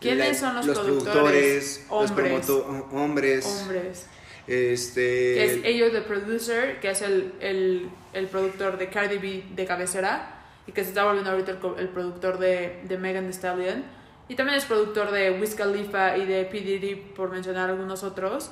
¿Quiénes 0.00 0.38
son 0.38 0.54
los 0.56 0.66
productores? 0.66 1.04
productores? 1.06 1.86
Los 1.90 2.10
Hombres. 2.10 2.46
promoto- 2.46 2.88
hombres. 2.92 3.46
Hombres. 3.46 4.06
Este. 4.46 5.00
Que 5.34 5.44
es 5.44 5.60
ellos 5.64 5.92
the 5.92 6.02
producer, 6.02 6.78
que 6.80 6.90
es 6.90 7.00
el, 7.00 7.32
el, 7.40 7.88
el 8.12 8.26
productor 8.26 8.76
de 8.76 8.90
Cardi 8.90 9.16
B 9.16 9.44
de 9.54 9.64
cabecera 9.64 10.42
y 10.66 10.72
que 10.72 10.82
se 10.82 10.90
está 10.90 11.04
volviendo 11.04 11.30
ahorita 11.30 11.52
el, 11.52 11.58
el 11.78 11.88
productor 11.88 12.38
de, 12.38 12.82
de 12.86 12.98
Megan 12.98 13.24
Thee 13.24 13.32
Stallion. 13.32 13.84
Y 14.28 14.34
también 14.36 14.58
es 14.58 14.64
productor 14.66 15.10
de 15.10 15.30
Wiz 15.38 15.54
Khalifa 15.54 16.16
y 16.18 16.26
de 16.26 16.44
P. 16.44 16.60
Diddy, 16.60 16.94
por 16.94 17.30
mencionar 17.30 17.70
algunos 17.70 18.02
otros. 18.02 18.50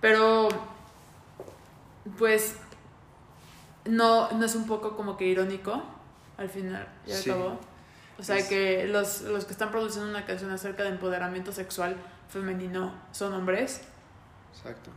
Pero, 0.00 0.48
pues, 2.18 2.56
no, 3.84 4.30
no 4.32 4.44
es 4.44 4.54
un 4.54 4.66
poco 4.66 4.96
como 4.96 5.16
que 5.16 5.26
irónico 5.26 5.82
al 6.36 6.48
final, 6.48 6.88
ya 7.06 7.16
Sí. 7.16 7.30
acabó. 7.30 7.58
O 8.18 8.22
sea, 8.22 8.36
Es- 8.38 8.46
que 8.48 8.86
los, 8.86 9.22
los 9.22 9.44
que 9.44 9.52
están 9.52 9.70
produciendo 9.70 10.08
una 10.08 10.24
canción 10.26 10.50
acerca 10.50 10.82
de 10.84 10.90
empoderamiento 10.90 11.52
sexual 11.52 11.96
femenino 12.28 12.94
son 13.12 13.32
hombres. 13.34 13.82
Exacto. 14.56 14.90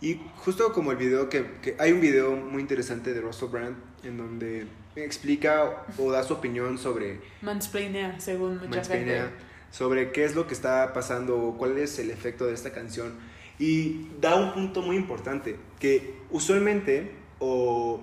Y 0.00 0.20
justo 0.36 0.72
como 0.72 0.90
el 0.90 0.96
video 0.96 1.28
que, 1.28 1.58
que 1.62 1.76
hay 1.78 1.92
un 1.92 2.00
video 2.00 2.32
muy 2.32 2.60
interesante 2.60 3.14
de 3.14 3.20
Russell 3.20 3.48
Brand 3.48 3.76
en 4.02 4.18
donde 4.18 4.66
explica 4.96 5.84
o 5.98 6.10
da 6.12 6.22
su 6.22 6.34
opinión 6.34 6.78
sobre 6.78 7.20
Mansplainea, 7.42 8.20
según 8.20 8.56
mucha 8.58 8.68
Mansplainia, 8.68 9.22
gente. 9.22 9.34
sobre 9.70 10.12
qué 10.12 10.24
es 10.24 10.34
lo 10.34 10.46
que 10.46 10.54
está 10.54 10.92
pasando 10.92 11.38
o 11.38 11.56
cuál 11.56 11.78
es 11.78 11.98
el 11.98 12.10
efecto 12.10 12.44
de 12.46 12.54
esta 12.54 12.72
canción 12.72 13.14
y 13.58 14.08
da 14.20 14.34
un 14.36 14.52
punto 14.52 14.82
muy 14.82 14.96
importante 14.96 15.56
que 15.78 16.14
usualmente 16.30 17.12
o 17.38 18.00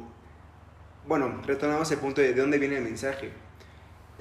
bueno 1.08 1.42
retornamos 1.46 1.92
al 1.92 1.98
punto 1.98 2.22
de 2.22 2.34
de 2.34 2.40
dónde 2.42 2.58
viene 2.58 2.78
el 2.78 2.84
mensaje 2.84 3.32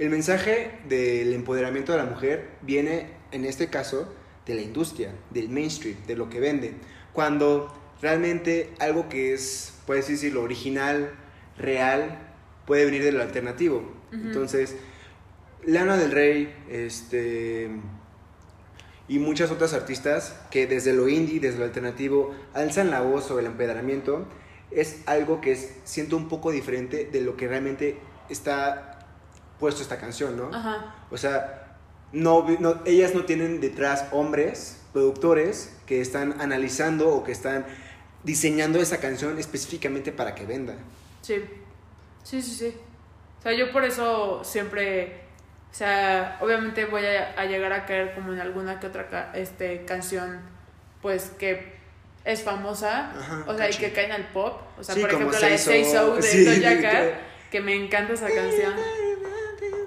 el 0.00 0.08
mensaje 0.08 0.78
del 0.88 1.34
empoderamiento 1.34 1.92
de 1.92 1.98
la 1.98 2.06
mujer 2.06 2.48
viene 2.62 3.08
en 3.32 3.44
este 3.44 3.68
caso 3.68 4.10
de 4.46 4.54
la 4.54 4.62
industria 4.62 5.12
del 5.28 5.50
mainstream 5.50 5.94
de 6.06 6.16
lo 6.16 6.30
que 6.30 6.40
vende. 6.40 6.72
Cuando 7.12 7.70
realmente 8.00 8.72
algo 8.78 9.10
que 9.10 9.34
es 9.34 9.74
puedes 9.86 10.08
decirlo 10.08 10.42
original 10.42 11.10
real 11.58 12.18
puede 12.66 12.86
venir 12.86 13.04
del 13.04 13.20
alternativo. 13.20 13.78
Ujú. 14.08 14.22
entonces 14.22 14.76
Lana 15.66 15.98
del 15.98 16.12
Rey, 16.12 16.54
este 16.70 17.68
y 19.10 19.18
muchas 19.18 19.50
otras 19.50 19.74
artistas 19.74 20.36
que 20.52 20.68
desde 20.68 20.92
lo 20.92 21.08
indie, 21.08 21.40
desde 21.40 21.58
lo 21.58 21.64
alternativo, 21.64 22.32
alzan 22.54 22.90
la 22.92 23.00
voz 23.00 23.24
sobre 23.24 23.40
el 23.44 23.50
empoderamiento, 23.50 24.24
es 24.70 25.02
algo 25.06 25.40
que 25.40 25.50
es, 25.50 25.72
siento 25.82 26.16
un 26.16 26.28
poco 26.28 26.52
diferente 26.52 27.06
de 27.10 27.20
lo 27.20 27.36
que 27.36 27.48
realmente 27.48 27.98
está 28.28 29.00
puesto 29.58 29.82
esta 29.82 29.98
canción, 29.98 30.36
¿no? 30.36 30.54
Ajá. 30.56 30.94
O 31.10 31.16
sea, 31.16 31.76
no, 32.12 32.46
no- 32.60 32.80
ellas 32.84 33.12
no 33.12 33.24
tienen 33.24 33.60
detrás 33.60 34.04
hombres, 34.12 34.80
productores, 34.92 35.76
que 35.86 36.00
están 36.00 36.40
analizando 36.40 37.08
o 37.12 37.24
que 37.24 37.32
están 37.32 37.66
diseñando 38.22 38.78
esa 38.80 38.98
canción 38.98 39.40
específicamente 39.40 40.12
para 40.12 40.36
que 40.36 40.46
venda. 40.46 40.76
Sí. 41.22 41.34
Sí, 42.22 42.40
sí, 42.40 42.54
sí. 42.54 42.74
O 43.40 43.42
sea, 43.42 43.52
yo 43.54 43.72
por 43.72 43.84
eso 43.84 44.44
siempre. 44.44 45.19
O 45.70 45.74
sea, 45.74 46.38
obviamente 46.40 46.84
voy 46.86 47.04
a, 47.06 47.32
a 47.36 47.44
llegar 47.46 47.72
a 47.72 47.86
caer 47.86 48.14
como 48.14 48.32
en 48.32 48.40
alguna 48.40 48.80
que 48.80 48.88
otra 48.88 49.08
ca- 49.08 49.30
este, 49.34 49.84
canción, 49.84 50.40
pues 51.00 51.30
que 51.38 51.74
es 52.24 52.42
famosa. 52.42 53.10
Ajá, 53.18 53.44
o 53.46 53.56
sea, 53.56 53.70
y 53.70 53.74
que 53.74 53.92
caen 53.92 54.12
al 54.12 54.26
pop. 54.28 54.60
O 54.78 54.82
sea, 54.82 54.94
Sí, 54.94 55.00
por 55.00 55.10
ejemplo, 55.12 55.38
la 55.38 55.48
de 55.48 55.58
Say 55.58 55.84
So. 55.84 56.16
De 56.16 56.22
Sí, 56.22 56.44
Doja 56.44 56.70
que- 56.80 57.14
que 57.50 57.60
me 57.60 57.74
encanta 57.74 58.12
esa 58.14 58.26
canción. 58.28 58.74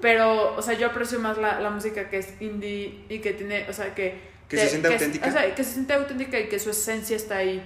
Pero, 0.00 0.54
o 0.56 0.62
sea, 0.62 0.74
yo 0.74 0.88
aprecio 0.88 1.18
más 1.18 1.38
la, 1.38 1.60
la 1.60 1.70
música 1.70 2.10
que 2.10 2.18
es 2.18 2.40
indie 2.40 3.04
y 3.08 3.20
que 3.20 3.32
tiene, 3.32 3.66
o 3.68 3.72
sea, 3.72 3.94
que... 3.94 4.32
Que 4.48 4.58
se 4.58 4.68
siente 4.68 4.88
auténtica. 4.88 5.28
o 5.28 5.32
sea, 5.32 5.54
que 5.54 5.64
se 5.64 5.72
siente 5.72 5.94
auténtica 5.94 6.38
y 6.38 6.48
que 6.48 6.58
su 6.58 6.70
esencia 6.70 7.16
está 7.16 7.38
ahí. 7.38 7.62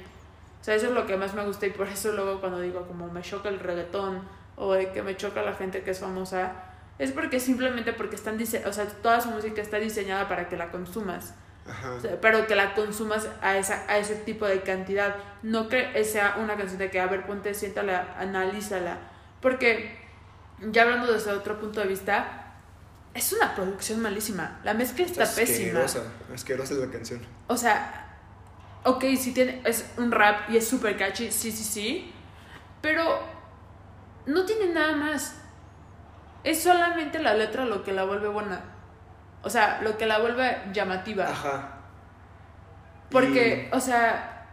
O 0.60 0.64
sea, 0.64 0.76
eso 0.76 0.86
es 0.86 0.92
lo 0.92 1.06
que 1.06 1.16
más 1.16 1.34
me 1.34 1.44
gusta 1.44 1.66
y 1.66 1.70
por 1.70 1.88
eso 1.88 2.12
luego 2.12 2.40
cuando 2.40 2.60
digo 2.60 2.86
como 2.86 3.08
me 3.08 3.22
choca 3.22 3.48
el 3.48 3.58
reggaetón 3.58 4.22
o 4.56 4.72
de 4.74 4.90
que 4.90 5.02
me 5.02 5.16
choca 5.16 5.42
la 5.42 5.54
gente 5.54 5.82
que 5.82 5.90
es 5.90 5.98
famosa, 5.98 6.52
es 6.98 7.12
porque 7.12 7.40
simplemente 7.40 7.92
porque 7.92 8.16
están 8.16 8.38
dise 8.38 8.66
o 8.66 8.72
sea, 8.72 8.86
toda 8.86 9.20
su 9.20 9.30
música 9.30 9.62
está 9.62 9.78
diseñada 9.78 10.28
para 10.28 10.48
que 10.48 10.56
la 10.56 10.70
consumas, 10.70 11.34
Ajá. 11.68 11.92
O 11.94 12.00
sea, 12.00 12.20
pero 12.20 12.46
que 12.46 12.54
la 12.54 12.74
consumas 12.74 13.28
a 13.42 13.56
esa 13.56 13.84
a 13.88 13.98
ese 13.98 14.16
tipo 14.16 14.46
de 14.46 14.62
cantidad, 14.62 15.16
no 15.42 15.68
que 15.68 16.02
sea 16.04 16.36
una 16.38 16.56
canción 16.56 16.78
de 16.78 16.90
que 16.90 17.00
a 17.00 17.06
ver, 17.06 17.26
ponte, 17.26 17.52
siéntala, 17.54 18.16
analízala, 18.18 18.98
porque 19.40 19.98
ya 20.60 20.82
hablando 20.82 21.12
desde 21.12 21.30
otro 21.32 21.58
punto 21.60 21.80
de 21.80 21.86
vista, 21.86 22.54
es 23.14 23.32
una 23.32 23.54
producción 23.54 24.00
malísima. 24.00 24.60
La 24.64 24.74
mezcla 24.74 25.04
está 25.04 25.24
pésima. 25.24 25.80
asquerosa, 25.80 26.02
asquerosa 26.34 26.74
es 26.74 26.80
la 26.80 26.90
canción. 26.90 27.20
O 27.46 27.56
sea, 27.56 28.16
ok, 28.84 29.04
sí 29.18 29.32
tiene, 29.32 29.60
es 29.64 29.90
un 29.96 30.10
rap 30.10 30.50
y 30.50 30.56
es 30.56 30.66
súper 30.66 30.96
catchy, 30.96 31.30
sí, 31.30 31.52
sí, 31.52 31.64
sí, 31.64 32.12
pero 32.80 33.20
no 34.26 34.44
tiene 34.44 34.72
nada 34.72 34.96
más. 34.96 35.34
Es 36.44 36.62
solamente 36.62 37.18
la 37.18 37.34
letra 37.34 37.64
lo 37.64 37.82
que 37.82 37.92
la 37.92 38.04
vuelve 38.04 38.28
buena. 38.28 38.62
O 39.42 39.50
sea, 39.50 39.80
lo 39.82 39.96
que 39.96 40.06
la 40.06 40.18
vuelve 40.18 40.58
llamativa. 40.72 41.28
Ajá. 41.28 41.78
Porque, 43.10 43.68
o 43.72 43.80
sea, 43.80 44.46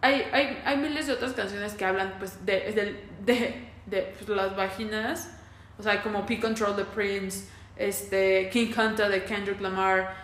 hay, 0.00 0.28
hay, 0.32 0.60
hay 0.64 0.76
miles 0.76 1.06
de 1.06 1.12
otras 1.12 1.32
canciones 1.32 1.74
que 1.74 1.84
hablan, 1.84 2.14
pues, 2.18 2.44
de, 2.44 2.72
de, 2.72 3.08
de, 3.24 3.70
de, 3.86 4.14
pues, 4.16 4.28
las 4.28 4.56
vaginas. 4.56 5.30
O 5.78 5.82
sea, 5.82 6.02
como 6.02 6.26
P-Control 6.26 6.76
de 6.76 6.84
Prince, 6.84 7.48
este, 7.76 8.50
King 8.50 8.72
Hunter 8.76 9.08
de 9.08 9.24
Kendrick 9.24 9.60
Lamar. 9.60 10.14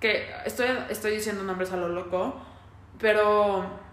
Que 0.00 0.30
estoy, 0.44 0.68
estoy 0.88 1.12
diciendo 1.12 1.42
nombres 1.42 1.72
a 1.72 1.76
lo 1.76 1.88
loco. 1.88 2.40
Pero... 2.98 3.85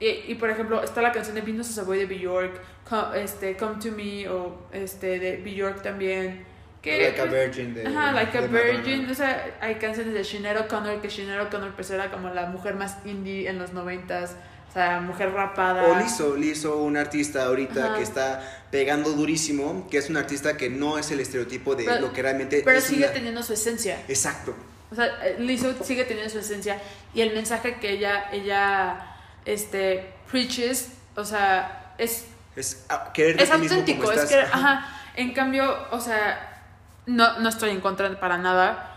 Y, 0.00 0.06
y 0.32 0.34
por 0.36 0.48
ejemplo, 0.50 0.82
está 0.82 1.02
la 1.02 1.10
canción 1.12 1.34
de 1.34 1.40
Venus 1.40 1.70
as 1.70 1.78
a 1.78 1.82
Boy 1.84 1.98
de 1.98 2.06
Bjork, 2.06 2.60
Co- 2.88 3.12
este, 3.14 3.56
Come 3.56 3.76
to 3.82 3.90
Me, 3.92 4.28
o 4.28 4.68
este, 4.72 5.18
de 5.18 5.36
Bjork 5.38 5.82
también. 5.82 6.46
Que, 6.80 7.02
like 7.02 7.20
a 7.20 7.24
Virgin 7.24 7.74
de. 7.74 7.86
Ajá, 7.88 8.12
Like 8.12 8.38
a 8.38 8.40
Madonna. 8.42 8.60
Virgin. 8.62 9.10
O 9.10 9.14
sea, 9.14 9.56
hay 9.60 9.74
canciones 9.74 10.14
de 10.14 10.22
Sinead 10.22 10.60
O'Connor 10.60 11.00
que 11.00 11.10
Sinead 11.10 11.42
O'Connor 11.46 11.72
pues 11.74 11.90
era 11.90 12.10
como 12.10 12.28
la 12.30 12.46
mujer 12.46 12.74
más 12.76 12.98
indie 13.04 13.48
en 13.48 13.58
los 13.58 13.72
noventas. 13.72 14.36
O 14.70 14.72
sea, 14.72 15.00
mujer 15.00 15.32
rapada. 15.32 15.82
O 15.88 15.98
Lizzo, 15.98 16.36
Lizzo, 16.36 16.76
un 16.82 16.96
artista 16.96 17.46
ahorita 17.46 17.86
Ajá. 17.86 17.96
que 17.96 18.02
está 18.04 18.62
pegando 18.70 19.10
durísimo, 19.10 19.88
que 19.90 19.98
es 19.98 20.08
un 20.10 20.16
artista 20.18 20.56
que 20.56 20.70
no 20.70 20.98
es 20.98 21.10
el 21.10 21.18
estereotipo 21.20 21.74
de 21.74 21.84
Pero- 21.84 22.00
lo 22.00 22.12
que 22.12 22.22
realmente 22.22 22.62
Pero 22.64 22.78
es 22.78 22.84
sigue 22.84 23.04
una- 23.04 23.12
teniendo 23.12 23.42
su 23.42 23.54
esencia. 23.54 24.00
Exacto. 24.06 24.54
O 24.92 24.94
sea, 24.94 25.06
eh, 25.26 25.36
Lizzo 25.40 25.74
sigue 25.82 26.04
teniendo 26.04 26.30
su 26.30 26.38
esencia. 26.38 26.78
Y 27.12 27.22
el 27.22 27.34
mensaje 27.34 27.78
que 27.80 27.90
ella, 27.90 28.30
ella, 28.30 29.16
este, 29.48 30.12
preaches, 30.30 30.92
o 31.16 31.24
sea, 31.24 31.94
es 31.96 32.26
Es 32.54 32.84
ah, 32.90 33.12
es 33.16 33.50
auténtico, 33.50 34.12
es 34.12 34.26
que, 34.26 34.38
ajá, 34.38 34.86
en 35.14 35.32
cambio, 35.32 35.86
o 35.90 36.00
sea, 36.00 36.62
no, 37.06 37.38
no 37.40 37.48
estoy 37.48 37.70
en 37.70 37.80
contra 37.80 38.08
para 38.20 38.36
nada. 38.36 38.94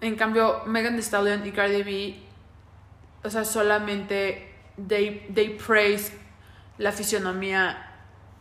En 0.00 0.14
cambio, 0.16 0.62
Megan 0.66 0.94
Thee 0.94 1.02
Stallion 1.02 1.44
y 1.46 1.52
Cardi 1.52 1.82
B, 1.82 2.16
o 3.24 3.30
sea, 3.30 3.44
solamente 3.44 4.54
they, 4.88 5.26
they 5.34 5.50
praise 5.50 6.12
la 6.78 6.92
fisionomía 6.92 7.90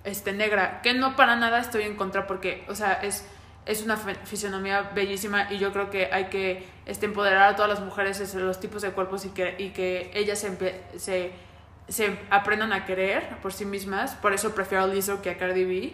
este, 0.04 0.34
negra, 0.34 0.82
que 0.82 0.94
no 0.94 1.16
para 1.16 1.36
nada 1.36 1.60
estoy 1.60 1.84
en 1.84 1.96
contra 1.96 2.28
porque, 2.28 2.66
o 2.68 2.76
sea, 2.76 2.94
es, 2.94 3.26
es 3.66 3.84
una 3.84 3.98
fisionomía 3.98 4.92
bellísima 4.96 5.52
y 5.52 5.60
yo 5.60 5.72
creo 5.72 5.90
que 5.90 6.08
hay 6.12 6.26
que 6.26 6.66
este, 6.86 7.06
empoderar 7.06 7.54
a 7.54 7.56
todas 7.56 7.70
las 7.70 7.80
mujeres 7.82 8.18
sobre 8.18 8.46
los 8.46 8.60
tipos 8.60 8.82
de 8.82 8.92
cuerpos 8.92 9.26
y 9.26 9.30
que, 9.30 9.56
y 9.60 9.70
que 9.70 10.12
ellas 10.14 10.40
se, 10.40 10.82
se, 10.98 11.32
se 11.88 12.20
aprendan 12.30 12.74
a 12.74 12.86
querer 12.86 13.38
por 13.42 13.54
sí 13.54 13.66
mismas. 13.66 14.16
Por 14.16 14.34
eso 14.34 14.56
prefiero 14.56 14.84
a 14.84 14.88
Lizzo 14.88 15.22
que 15.22 15.30
a 15.30 15.38
Cardi 15.38 15.66
B. 15.66 15.94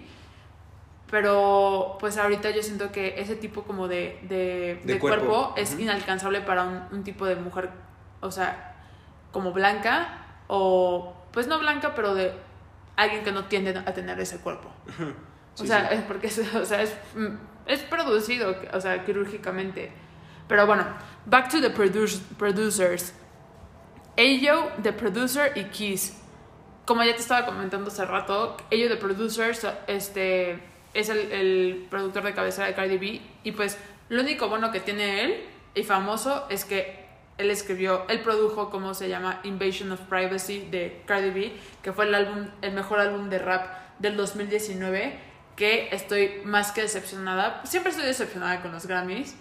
Pero 1.12 1.98
pues 2.00 2.18
ahorita 2.18 2.50
yo 2.52 2.62
siento 2.64 2.92
que 2.92 3.20
ese 3.20 3.36
tipo 3.36 3.64
como 3.64 3.88
de, 3.88 4.20
de, 4.24 4.82
De 4.84 4.94
de 4.94 5.00
cuerpo. 5.00 5.26
cuerpo, 5.26 5.54
es 5.56 5.78
inalcanzable 5.80 6.42
para 6.42 6.64
un, 6.64 6.84
un 6.92 7.04
tipo 7.04 7.26
de 7.26 7.36
mujer, 7.36 7.70
o 8.20 8.30
sea, 8.30 8.76
como 9.32 9.54
blanca 9.54 10.26
o 10.48 11.14
pues 11.32 11.48
no 11.48 11.60
blanca, 11.60 11.94
pero 11.96 12.14
de 12.14 12.34
alguien 12.98 13.24
que 13.24 13.32
no 13.32 13.46
tiende 13.46 13.78
a 13.78 13.94
tener 13.94 14.20
ese 14.20 14.40
cuerpo. 14.40 14.70
o 15.58 15.66
sea, 15.66 15.90
sí. 15.90 15.96
es 15.96 16.02
porque 16.02 16.28
es, 16.28 16.40
o 16.56 16.66
sea, 16.66 16.82
es, 16.82 16.94
es 17.68 17.82
producido, 17.82 18.56
o 18.74 18.82
sea, 18.82 19.04
quirúrgicamente. 19.06 19.92
Pero 20.48 20.66
bueno, 20.66 20.86
back 21.26 21.50
to 21.50 21.60
the 21.62 21.74
produce- 21.74 22.22
producers. 22.38 23.14
Ayo, 24.18 24.72
The 24.82 24.94
Producer 24.94 25.52
y 25.56 25.66
Kiss. 25.66 26.18
Como 26.86 27.04
ya 27.04 27.14
te 27.14 27.22
estaba 27.22 27.46
comentando 27.46 27.90
hace 27.90 28.06
rato, 28.06 28.58
Ayo, 28.72 28.88
The 28.88 28.96
Producer, 28.98 29.56
este, 29.88 30.60
es 30.94 31.10
el, 31.10 31.32
el 31.32 31.88
productor 31.90 32.24
de 32.24 32.34
cabecera 32.34 32.68
de 32.68 32.74
Cardi 32.74 32.98
B. 32.98 33.22
Y 33.44 33.52
pues 33.52 33.78
lo 34.10 34.22
único 34.22 34.48
bueno 34.50 34.72
que 34.72 34.80
tiene 34.80 35.24
él 35.24 35.44
y 35.76 35.84
famoso 35.84 36.48
es 36.50 36.66
que 36.66 37.06
él 37.38 37.52
escribió, 37.52 38.06
él 38.10 38.22
produjo, 38.22 38.72
como 38.72 38.96
se 38.96 39.10
llama, 39.10 39.42
Invasion 39.44 39.92
of 39.92 40.00
Privacy 40.02 40.68
de 40.72 41.04
Cardi 41.06 41.30
B, 41.30 41.52
que 41.84 41.94
fue 41.94 42.06
el, 42.06 42.16
álbum, 42.16 42.48
el 42.64 42.72
mejor 42.72 43.00
álbum 43.00 43.30
de 43.30 43.38
rap 43.38 43.68
del 44.00 44.18
2019, 44.18 45.20
que 45.58 45.90
estoy 45.92 46.42
más 46.46 46.72
que 46.72 46.84
decepcionada. 46.84 47.66
Siempre 47.66 47.90
estoy 47.90 48.06
decepcionada 48.06 48.62
con 48.62 48.72
los 48.72 48.86
Grammys. 48.86 49.36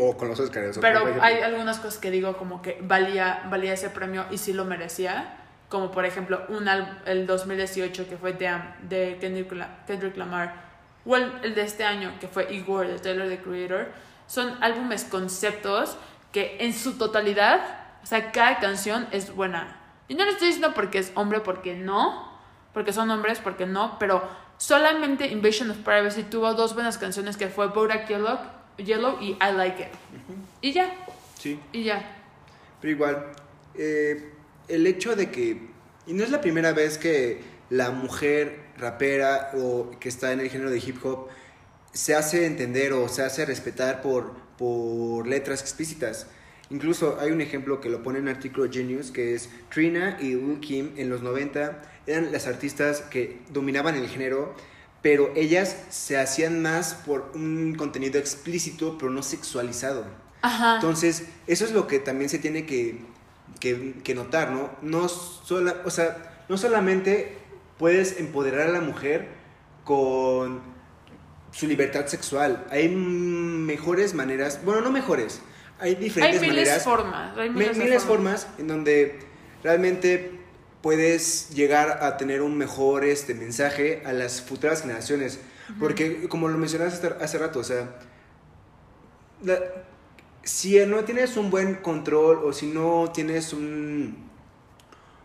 O 0.00 0.16
con 0.16 0.28
los 0.28 0.40
Oscars. 0.40 0.78
Pero 0.80 1.04
hay 1.20 1.40
algunas 1.40 1.78
cosas 1.78 1.98
que 1.98 2.10
digo 2.10 2.38
como 2.38 2.62
que 2.62 2.78
valía, 2.80 3.42
valía 3.50 3.74
ese 3.74 3.90
premio 3.90 4.24
y 4.30 4.38
sí 4.38 4.54
lo 4.54 4.64
merecía. 4.64 5.38
Como 5.68 5.90
por 5.90 6.06
ejemplo 6.06 6.42
un 6.48 6.68
el 7.06 7.26
2018 7.26 8.08
que 8.08 8.16
fue 8.16 8.32
Damn 8.32 8.74
de 8.88 9.18
Kendrick, 9.20 9.52
Kendrick 9.86 10.16
Lamar. 10.16 10.72
O 11.04 11.16
el, 11.16 11.30
el 11.42 11.54
de 11.54 11.62
este 11.62 11.84
año 11.84 12.14
que 12.18 12.28
fue 12.28 12.52
Igor 12.52 12.86
de 12.86 12.98
Taylor 12.98 13.28
the 13.28 13.38
Creator. 13.38 13.88
Son 14.26 14.56
álbumes 14.62 15.04
conceptos 15.04 15.98
que 16.32 16.56
en 16.60 16.72
su 16.72 16.96
totalidad, 16.96 17.60
o 18.02 18.06
sea, 18.06 18.32
cada 18.32 18.58
canción 18.58 19.06
es 19.10 19.34
buena. 19.34 19.76
Y 20.08 20.14
no 20.14 20.24
lo 20.24 20.30
estoy 20.30 20.48
diciendo 20.48 20.72
porque 20.74 20.98
es 20.98 21.12
hombre, 21.14 21.40
porque 21.40 21.74
no. 21.74 22.31
Porque 22.72 22.92
son 22.92 23.10
hombres, 23.10 23.38
porque 23.38 23.66
no. 23.66 23.98
Pero 23.98 24.22
solamente 24.58 25.26
Invasion 25.26 25.70
of 25.70 25.78
Privacy 25.78 26.22
tuvo 26.24 26.54
dos 26.54 26.74
buenas 26.74 26.98
canciones 26.98 27.36
que 27.36 27.48
fue 27.48 27.68
Bodak 27.68 28.08
Yellow, 28.08 28.38
Yellow 28.78 29.18
y 29.20 29.30
I 29.32 29.52
Like 29.56 29.82
It. 29.82 29.88
Y 30.60 30.72
ya, 30.72 30.92
Sí. 31.38 31.58
y 31.72 31.84
ya. 31.84 32.16
Pero 32.80 32.92
igual, 32.92 33.26
eh, 33.74 34.32
el 34.68 34.86
hecho 34.86 35.16
de 35.16 35.30
que, 35.30 35.68
y 36.06 36.12
no 36.14 36.24
es 36.24 36.30
la 36.30 36.40
primera 36.40 36.72
vez 36.72 36.98
que 36.98 37.42
la 37.70 37.90
mujer 37.90 38.60
rapera 38.78 39.50
o 39.54 39.90
que 40.00 40.08
está 40.08 40.32
en 40.32 40.40
el 40.40 40.48
género 40.50 40.70
de 40.70 40.78
hip 40.78 41.04
hop 41.04 41.28
se 41.92 42.14
hace 42.14 42.46
entender 42.46 42.92
o 42.92 43.08
se 43.08 43.22
hace 43.22 43.44
respetar 43.44 44.00
por, 44.02 44.32
por 44.56 45.26
letras 45.26 45.60
explícitas. 45.60 46.26
Incluso 46.70 47.18
hay 47.20 47.30
un 47.30 47.40
ejemplo 47.42 47.80
que 47.80 47.90
lo 47.90 48.02
pone 48.02 48.18
en 48.18 48.28
el 48.28 48.34
artículo 48.34 48.70
Genius, 48.72 49.10
que 49.10 49.34
es 49.34 49.50
Trina 49.68 50.16
y 50.20 50.34
Lil 50.34 50.58
Kim 50.60 50.92
en 50.96 51.10
los 51.10 51.20
90 51.22 51.82
eran 52.06 52.32
las 52.32 52.46
artistas 52.46 53.00
que 53.02 53.40
dominaban 53.50 53.94
el 53.96 54.08
género, 54.08 54.54
pero 55.02 55.32
ellas 55.34 55.76
se 55.90 56.16
hacían 56.18 56.62
más 56.62 56.94
por 56.94 57.30
un 57.34 57.74
contenido 57.76 58.18
explícito, 58.18 58.96
pero 58.98 59.10
no 59.10 59.22
sexualizado. 59.22 60.04
Ajá. 60.42 60.76
Entonces, 60.76 61.24
eso 61.46 61.64
es 61.64 61.72
lo 61.72 61.86
que 61.86 61.98
también 61.98 62.28
se 62.30 62.38
tiene 62.38 62.66
que, 62.66 63.00
que- 63.60 63.94
que 64.04 64.14
notar, 64.14 64.50
¿no? 64.50 64.70
No, 64.82 65.08
sola, 65.08 65.76
o 65.84 65.90
sea, 65.90 66.44
no 66.48 66.56
solamente 66.56 67.36
puedes 67.78 68.18
empoderar 68.20 68.68
a 68.68 68.72
la 68.72 68.80
mujer 68.80 69.28
con 69.84 70.60
su 71.52 71.66
libertad 71.66 72.06
sexual. 72.06 72.64
Hay 72.70 72.88
mejores 72.88 74.14
maneras, 74.14 74.60
bueno, 74.64 74.80
no 74.80 74.90
mejores, 74.90 75.40
hay 75.78 75.90
hay 75.90 75.94
diferentes 75.96 76.40
miles 76.40 76.54
de 76.56 76.60
maneras, 76.62 76.84
formas. 76.84 77.36
Hay 77.38 77.50
mi- 77.50 77.58
miles, 77.60 77.76
miles 77.76 78.02
formas 78.04 78.46
en 78.58 78.68
donde 78.68 79.18
realmente 79.62 80.40
puedes 80.82 81.50
llegar 81.50 82.02
a 82.02 82.16
tener 82.16 82.42
un 82.42 82.56
mejor 82.58 83.04
este 83.04 83.34
mensaje 83.34 84.02
a 84.04 84.12
las 84.12 84.40
futuras 84.40 84.82
generaciones. 84.82 85.40
Porque, 85.78 86.28
como 86.28 86.48
lo 86.48 86.58
mencionaste 86.58 87.06
hace, 87.06 87.24
hace 87.24 87.38
rato, 87.38 87.60
o 87.60 87.64
sea, 87.64 87.88
la- 89.42 89.58
si 90.42 90.84
no 90.86 91.04
tienes 91.04 91.36
un 91.36 91.50
buen 91.50 91.76
control 91.76 92.40
o 92.44 92.52
si 92.52 92.66
no 92.66 93.10
tienes 93.14 93.52
un... 93.52 94.30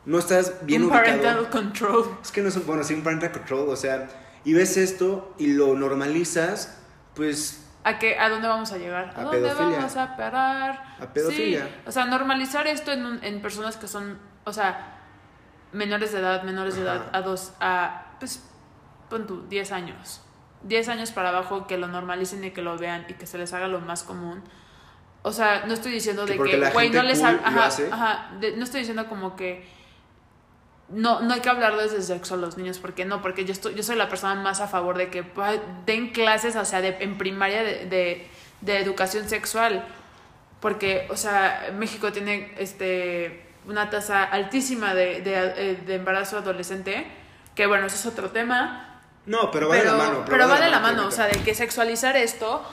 No 0.06 0.20
estás 0.20 0.54
bien 0.66 0.84
un 0.84 0.88
ubicado. 0.90 1.06
parental 1.06 1.50
control. 1.50 2.18
Es 2.24 2.32
que 2.32 2.42
no 2.42 2.48
es 2.50 2.56
un, 2.56 2.66
bueno, 2.66 2.84
sí, 2.84 2.94
un 2.94 3.04
parental 3.04 3.32
control, 3.34 3.68
o 3.68 3.76
sea, 3.76 4.08
y 4.46 4.54
ves 4.54 4.78
esto 4.78 5.34
y 5.38 5.48
lo 5.54 5.76
normalizas, 5.76 6.78
pues 7.16 7.64
¿A, 7.84 8.00
qué, 8.00 8.18
¿A 8.20 8.30
dónde 8.30 8.48
vamos 8.48 8.72
a 8.72 8.78
llegar? 8.78 9.14
¿A, 9.16 9.22
A 9.22 9.24
dónde 9.24 9.40
pedofilia. 9.42 9.78
vamos 9.78 9.96
a 9.98 10.16
parar? 10.18 10.84
A 11.00 11.14
pedofilia. 11.14 11.66
Sí, 11.66 11.72
o 11.88 11.92
sea, 11.92 12.06
normalizar 12.06 12.68
esto 12.68 12.92
en, 12.92 13.06
un- 13.06 13.24
en 13.24 13.42
personas 13.42 13.76
que 13.78 13.88
son, 13.88 14.18
o 14.46 14.54
sea, 14.54 14.97
menores 15.72 16.12
de 16.12 16.20
edad, 16.20 16.44
menores 16.44 16.76
de 16.76 16.82
edad, 16.82 17.10
a 17.14 17.22
dos, 17.22 17.54
a, 17.60 18.14
pues, 18.20 18.44
pon 19.10 19.28
tú, 19.28 19.46
10 19.48 19.72
años. 19.72 20.22
10 20.64 20.90
años 20.90 21.12
para 21.12 21.30
abajo, 21.30 21.68
que 21.68 21.78
lo 21.78 21.88
normalicen 21.88 22.44
y 22.44 22.52
que 22.52 22.62
lo 22.62 22.78
vean 22.78 23.06
y 23.10 23.14
que 23.14 23.26
se 23.28 23.38
les 23.38 23.54
haga 23.54 23.68
lo 23.68 23.80
más 23.80 24.04
común. 24.04 24.44
O 25.22 25.32
sea, 25.32 25.66
no 25.68 25.74
estoy 25.74 25.92
diciendo 25.92 26.26
Que 26.26 26.34
de 26.38 26.44
que, 26.44 26.70
güey, 26.72 26.90
no 26.90 27.04
les 27.04 27.20
cool 27.20 27.34
lo 27.34 27.48
ajá, 27.48 27.66
hace. 27.66 27.90
ajá, 27.92 28.30
de- 28.40 28.56
no 28.58 28.64
estoy 28.64 28.80
diciendo 28.82 29.08
como 29.08 29.36
que 29.36 29.68
no, 30.90 31.20
no 31.20 31.34
hay 31.34 31.42
que 31.42 31.50
hablarles 31.50 31.92
de 31.92 32.02
sexo 32.02 32.36
a 32.36 32.38
los 32.38 32.58
niños, 32.58 32.80
porque 32.80 33.04
no, 33.04 33.22
porque 33.22 33.44
yo, 33.44 33.52
estoy, 33.52 33.76
yo 33.76 33.84
soy 33.84 33.98
la 33.98 34.08
persona 34.08 34.36
más 34.36 34.62
a 34.62 34.68
favor 34.68 34.98
de 34.98 35.10
que 35.10 35.24
pues, 35.24 35.60
den 35.86 36.12
clases, 36.12 36.56
o 36.56 36.64
sea, 36.64 36.80
de, 36.82 36.96
en 37.02 37.18
primaria 37.18 37.62
de, 37.64 37.86
de, 37.88 38.28
de 38.62 38.78
educación 38.80 39.28
sexual, 39.28 39.86
porque, 40.62 41.06
o 41.12 41.18
sea, 41.18 41.72
México 41.78 42.12
tiene 42.14 42.54
este, 42.58 43.47
una 43.68 43.90
tasa 43.90 44.24
altísima 44.24 44.94
de, 44.96 45.22
de, 45.22 45.54
eh, 45.56 45.84
de 45.86 45.96
embarazo 45.96 46.38
adolescente, 46.38 47.06
que 47.54 47.68
bueno, 47.68 47.88
eso 47.88 47.96
es 47.96 48.06
otro 48.06 48.32
tema, 48.32 48.88
no, 49.28 49.52
pero 49.52 49.68
va 49.68 49.76
de 49.76 49.84
la 49.84 49.94
mano. 49.94 50.26
pero 50.26 50.48
va 50.48 50.60
de 50.60 50.70
la 50.70 50.80
mano, 50.80 51.08
o 51.08 51.12
sea, 51.12 51.28
de 51.28 51.38
que 51.40 51.54
sexualizar 51.54 52.16
esto, 52.16 52.66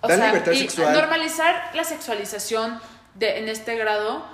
o 0.00 0.08
sea, 0.08 0.28
libertad 0.28 0.52
y 0.52 0.58
sexual. 0.58 0.92
normalizar 0.92 1.70
la 1.74 1.84
sexualización 1.84 2.80
de, 3.14 3.38
en 3.38 3.48
este 3.48 3.76
grado 3.76 4.24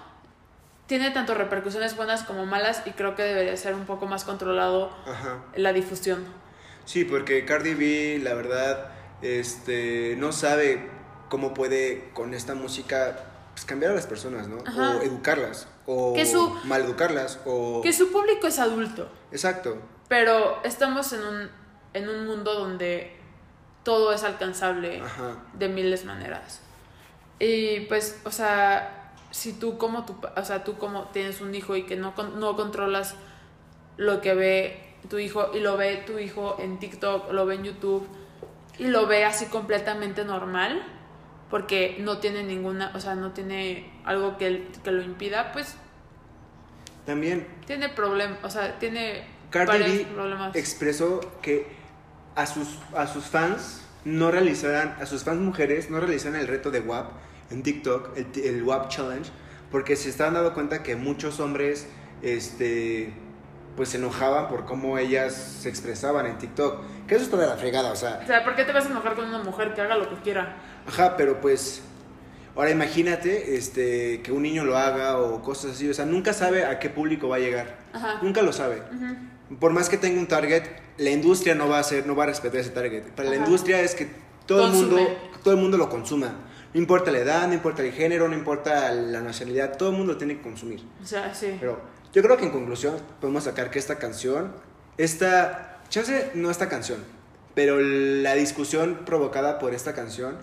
tiene 0.87 1.11
tanto 1.11 1.35
repercusiones 1.35 1.95
buenas 1.95 2.23
como 2.23 2.47
malas 2.47 2.83
y 2.87 2.91
creo 2.93 3.15
que 3.15 3.23
debería 3.23 3.57
ser 3.59 3.75
un 3.75 3.85
poco 3.85 4.07
más 4.07 4.25
controlado 4.25 4.91
Ajá. 5.07 5.41
la 5.55 5.75
difusión. 5.75 6.25
Sí, 6.87 7.05
porque 7.05 7.45
Cardi 7.45 7.75
B, 7.75 8.19
la 8.23 8.35
verdad, 8.35 8.91
este, 9.21 10.17
no 10.19 10.33
sabe 10.33 10.89
cómo 11.29 11.53
puede 11.55 12.11
con 12.15 12.33
esta 12.35 12.55
música 12.55 13.17
pues, 13.63 13.69
cambiar 13.69 13.93
a 13.93 13.95
las 13.95 14.07
personas, 14.07 14.49
¿no? 14.49 14.59
Ajá. 14.67 14.97
O 14.99 15.03
educarlas, 15.03 15.69
o 15.87 16.13
Que 16.15 16.27
su- 16.27 16.51
maleducarlas, 16.65 17.39
o... 17.45 17.81
Que 17.83 17.93
su 17.93 18.11
público 18.11 18.47
es 18.49 18.59
adulto, 18.59 19.09
Exacto. 19.31 19.77
pero 20.09 20.61
estamos 20.65 21.13
en 21.13 21.23
un, 21.23 21.51
en 21.95 22.09
un 22.09 22.27
mundo 22.27 22.55
donde 22.55 23.17
todo 23.85 24.13
es 24.13 24.25
alcanzable 24.25 25.01
Ajá. 25.01 25.37
de 25.55 25.69
miles 25.69 26.05
maneras. 26.05 26.61
Y 27.39 27.81
pues, 27.87 28.21
o 28.25 28.31
sea, 28.31 29.13
si 29.31 29.53
tú 29.53 29.79
como 29.79 30.05
tu, 30.05 30.15
o 30.37 30.45
sea, 30.45 30.65
tú 30.65 30.77
como 30.77 31.05
tienes 31.09 31.41
un 31.41 31.55
hijo 31.55 31.77
y 31.77 31.85
que 31.85 31.97
no, 31.97 32.15
no 32.37 32.57
controlas 32.57 33.15
lo 33.97 34.21
que 34.21 34.35
ve 34.35 34.95
tu 35.09 35.19
hijo 35.19 35.51
y 35.55 35.61
lo 35.61 35.77
ve 35.77 36.03
tu 36.07 36.19
hijo 36.19 36.57
en 36.59 36.79
TikTok, 36.79 37.33
lo 37.33 37.47
ve 37.47 37.57
en 37.57 37.65
YouTube 37.65 38.07
y 38.79 38.87
lo 38.89 39.07
ve 39.07 39.25
así 39.25 39.47
completamente 39.47 40.25
normal 40.25 40.83
porque 41.53 41.99
no 42.01 42.17
tiene 42.17 42.43
ninguna, 42.43 42.93
o 42.95 42.99
sea, 42.99 43.15
no 43.15 43.33
tiene 43.33 43.93
algo 44.07 44.39
que, 44.39 44.69
que 44.83 44.91
lo 44.91 45.03
impida, 45.03 45.53
pues 45.53 45.75
También. 47.05 47.47
tiene 47.67 47.91
problemas, 47.91 48.39
o 48.43 48.49
sea, 48.49 48.79
tiene 48.79 49.27
Cardi 49.51 49.79
B 49.79 50.07
expresó 50.55 51.21
que 51.43 51.67
a 52.37 52.47
sus, 52.47 52.79
a 52.97 53.07
sus 53.07 53.27
fans 53.27 53.83
no 54.07 54.31
realizaran, 54.31 54.97
a 54.99 55.05
sus 55.05 55.25
fans 55.25 55.41
mujeres 55.41 55.91
no 55.91 56.01
realizaran 56.01 56.41
el 56.41 56.49
reto 56.49 56.71
de 56.71 56.81
WAP 56.81 57.11
en 57.51 57.63
TikTok, 57.63 58.17
el, 58.17 58.27
el 58.43 58.63
WAP 58.63 58.89
Challenge, 58.89 59.31
porque 59.71 59.95
se 59.95 60.09
estaban 60.09 60.33
dando 60.33 60.55
cuenta 60.55 60.83
que 60.83 60.97
muchos 60.97 61.39
hombres, 61.39 61.87
este, 62.23 63.13
pues 63.77 63.91
se 63.91 63.97
enojaban 63.97 64.49
por 64.49 64.65
cómo 64.65 64.99
ellas 64.99 65.35
se 65.35 65.69
expresaban 65.69 66.27
en 66.27 66.39
TikTok. 66.39 67.07
Que 67.07 67.15
eso 67.15 67.25
está 67.25 67.37
de 67.37 67.47
la 67.47 67.57
fregada, 67.57 67.93
o 67.93 67.97
sea, 67.97 68.21
O 68.23 68.27
sea, 68.27 68.45
¿por 68.45 68.55
qué 68.55 68.65
te 68.65 68.73
vas 68.73 68.87
a 68.87 68.91
enojar 68.91 69.15
con 69.15 69.27
una 69.27 69.39
mujer 69.39 69.75
que 69.75 69.81
haga 69.81 69.97
lo 69.97 70.09
que 70.09 70.17
quiera? 70.17 70.57
Ajá, 70.87 71.17
pero 71.17 71.41
pues. 71.41 71.83
Ahora 72.55 72.71
imagínate 72.71 73.57
este, 73.57 74.21
que 74.21 74.31
un 74.31 74.43
niño 74.43 74.65
lo 74.65 74.77
haga 74.77 75.19
o 75.19 75.41
cosas 75.41 75.73
así. 75.73 75.89
O 75.89 75.95
sea, 75.95 76.05
nunca 76.05 76.35
sabe 76.35 76.67
a 76.67 76.79
qué 76.79 76.91
público 76.91 77.29
va 77.29 77.37
a 77.37 77.39
llegar. 77.39 77.79
Ajá. 77.95 78.19
Nunca 78.21 78.43
lo 78.43 78.53
sabe. 78.53 78.83
Ujú. 78.95 79.57
Por 79.59 79.73
más 79.73 79.89
que 79.89 79.97
tenga 79.97 80.21
un 80.21 80.27
target, 80.27 80.65
la 80.99 81.11
industria 81.11 81.55
no 81.55 81.69
va 81.69 81.79
a 81.79 81.81
hacer, 81.81 82.07
no 82.07 82.15
va 82.15 82.25
a 82.25 82.27
respetar 82.27 82.61
ese 82.61 82.71
target. 82.71 83.05
Para 83.15 83.31
la 83.31 83.37
industria 83.37 83.81
es 83.81 83.95
que 83.95 84.11
todo 84.47 84.67
el 84.67 84.73
mundo, 84.73 84.99
todo 85.43 85.55
el 85.55 85.61
mundo 85.61 85.79
lo 85.79 85.89
consuma. 85.89 86.35
No 86.75 86.81
importa 86.81 87.11
la 87.11 87.19
edad, 87.19 87.49
no 87.49 87.55
importa 87.55 87.83
el 87.83 87.93
género, 87.93 88.29
no 88.29 88.35
importa 88.35 88.93
la 88.93 89.21
nacionalidad, 89.21 89.77
todo 89.77 89.91
el 89.91 89.97
mundo 89.97 90.13
lo 90.13 90.19
tiene 90.19 90.37
que 90.37 90.43
consumir. 90.43 90.83
O 91.03 91.07
sea, 91.07 91.35
sí. 91.35 91.57
Pero 91.61 91.81
yo 92.13 92.23
creo 92.23 92.37
que 92.37 92.45
en 92.45 92.51
conclusión 92.51 92.97
podemos 93.21 93.45
sacar 93.45 93.71
que 93.71 93.79
esta 93.79 93.99
canción, 93.99 94.53
esta, 94.99 95.81
chance 95.89 96.31
no 96.35 96.51
esta 96.51 96.69
canción, 96.69 96.99
Pero 97.55 97.79
la 97.81 98.35
discusión 98.35 99.01
provocada 99.05 99.59
por 99.59 99.75
esta 99.75 99.95
canción 99.95 100.37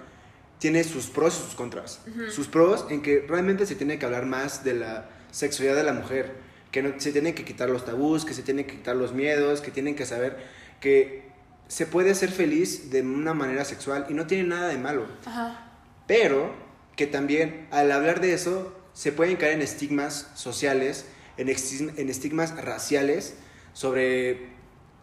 tiene 0.60 0.84
sus 0.84 1.08
pros 1.08 1.40
y 1.40 1.44
sus 1.44 1.56
contras. 1.56 2.02
Sus 2.30 2.48
pros 2.48 2.86
en 2.90 3.02
que 3.02 3.26
realmente 3.28 3.66
se 3.66 3.76
tiene 3.76 3.98
que 3.98 4.06
hablar 4.06 4.26
más 4.26 4.64
de 4.64 4.74
la 4.74 5.10
sexualidad 5.32 5.76
de 5.76 5.84
la 5.84 5.94
mujer, 5.94 6.34
que 6.72 6.84
no, 6.84 7.00
se 7.00 7.12
tienen 7.12 7.34
que 7.34 7.46
quitar 7.46 7.70
los 7.70 7.86
tabús, 7.86 8.26
que 8.26 8.34
se 8.34 8.44
tienen 8.44 8.66
que 8.66 8.76
quitar 8.76 8.96
los 8.96 9.14
miedos, 9.14 9.62
que 9.62 9.72
tienen 9.72 9.96
que 9.96 10.06
saber 10.06 10.38
que 10.80 11.30
se 11.68 11.86
puede 11.86 12.16
ser 12.16 12.30
feliz 12.30 12.90
de 12.92 13.02
una 13.02 13.34
manera 13.34 13.64
sexual 13.64 14.06
y 14.10 14.14
no 14.14 14.28
tiene 14.28 14.44
nada 14.44 14.68
de 14.68 14.78
malo. 14.78 15.08
Ajá. 15.26 15.72
Pero 16.08 16.54
que 16.96 17.08
también 17.08 17.68
al 17.72 17.92
hablar 17.92 18.22
de 18.22 18.34
eso 18.34 18.76
se 18.94 19.12
pueden 19.12 19.38
caer 19.38 19.54
en 19.54 19.62
estigmas 19.62 20.28
sociales, 20.36 21.06
en, 21.40 21.48
estig- 21.48 21.94
en 21.98 22.10
estigmas 22.10 22.56
raciales 22.64 23.36
sobre 23.74 24.50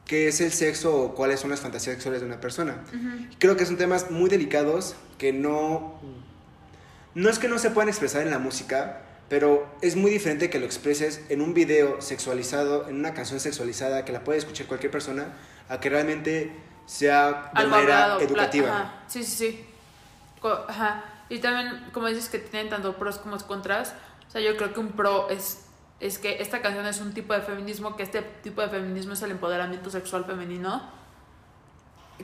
qué 0.05 0.29
es 0.29 0.41
el 0.41 0.53
sexo 0.53 0.95
o 0.97 1.15
cuáles 1.15 1.41
son 1.41 1.51
las 1.51 1.61
fantasías 1.61 1.95
sexuales 1.95 2.21
de 2.21 2.27
una 2.27 2.41
persona. 2.41 2.85
Creo 3.39 3.57
que 3.57 3.67
son 3.67 3.77
temas 3.77 4.11
muy 4.11 4.31
delicados 4.31 4.95
que 5.19 5.33
no... 5.33 6.01
No 7.15 7.31
es 7.31 7.39
que 7.39 7.49
no 7.49 7.59
se 7.59 7.71
puedan 7.71 7.89
expresar 7.89 8.23
en 8.23 8.31
la 8.31 8.39
música, 8.39 9.01
pero 9.31 9.67
es 9.81 9.97
muy 9.97 10.11
diferente 10.11 10.51
que 10.51 10.59
lo 10.61 10.67
expreses 10.67 11.23
en 11.31 11.41
un 11.41 11.55
video 11.55 12.03
sexualizado, 12.03 12.89
en 12.89 12.97
una 12.97 13.15
canción 13.15 13.41
sexualizada 13.41 14.05
que 14.05 14.13
la 14.13 14.23
puede 14.23 14.39
escuchar 14.39 14.67
cualquier 14.67 14.93
persona, 14.93 15.33
a 15.71 15.81
que 15.81 15.89
realmente 15.89 16.53
sea 16.85 17.51
de 17.55 17.61
Algo 17.61 17.71
manera 17.71 18.05
hablado, 18.05 18.21
educativa. 18.21 18.69
Ajá. 18.69 19.05
Sí, 19.09 19.25
sí, 19.25 19.35
sí. 19.35 19.65
Ajá. 20.69 21.05
Y 21.31 21.39
también, 21.39 21.89
como 21.93 22.07
dices 22.07 22.29
que 22.29 22.39
tienen 22.39 22.69
tanto 22.69 22.97
pros 22.99 23.19
como 23.19 23.39
contras, 23.39 23.95
o 24.29 24.31
sea, 24.31 24.41
yo 24.43 24.57
creo 24.57 24.75
que 24.75 24.81
un 24.81 24.93
pro 24.93 25.31
es, 25.31 25.61
es 26.01 26.19
que 26.19 26.43
esta 26.43 26.61
canción 26.63 26.87
es 26.87 27.01
un 27.01 27.15
tipo 27.15 27.33
de 27.33 27.41
feminismo, 27.41 27.97
que 27.97 28.03
este 28.03 28.23
tipo 28.23 28.61
de 28.63 28.69
feminismo 28.69 29.13
es 29.15 29.23
el 29.23 29.31
empoderamiento 29.31 29.91
sexual 29.91 30.25
femenino. 30.25 30.83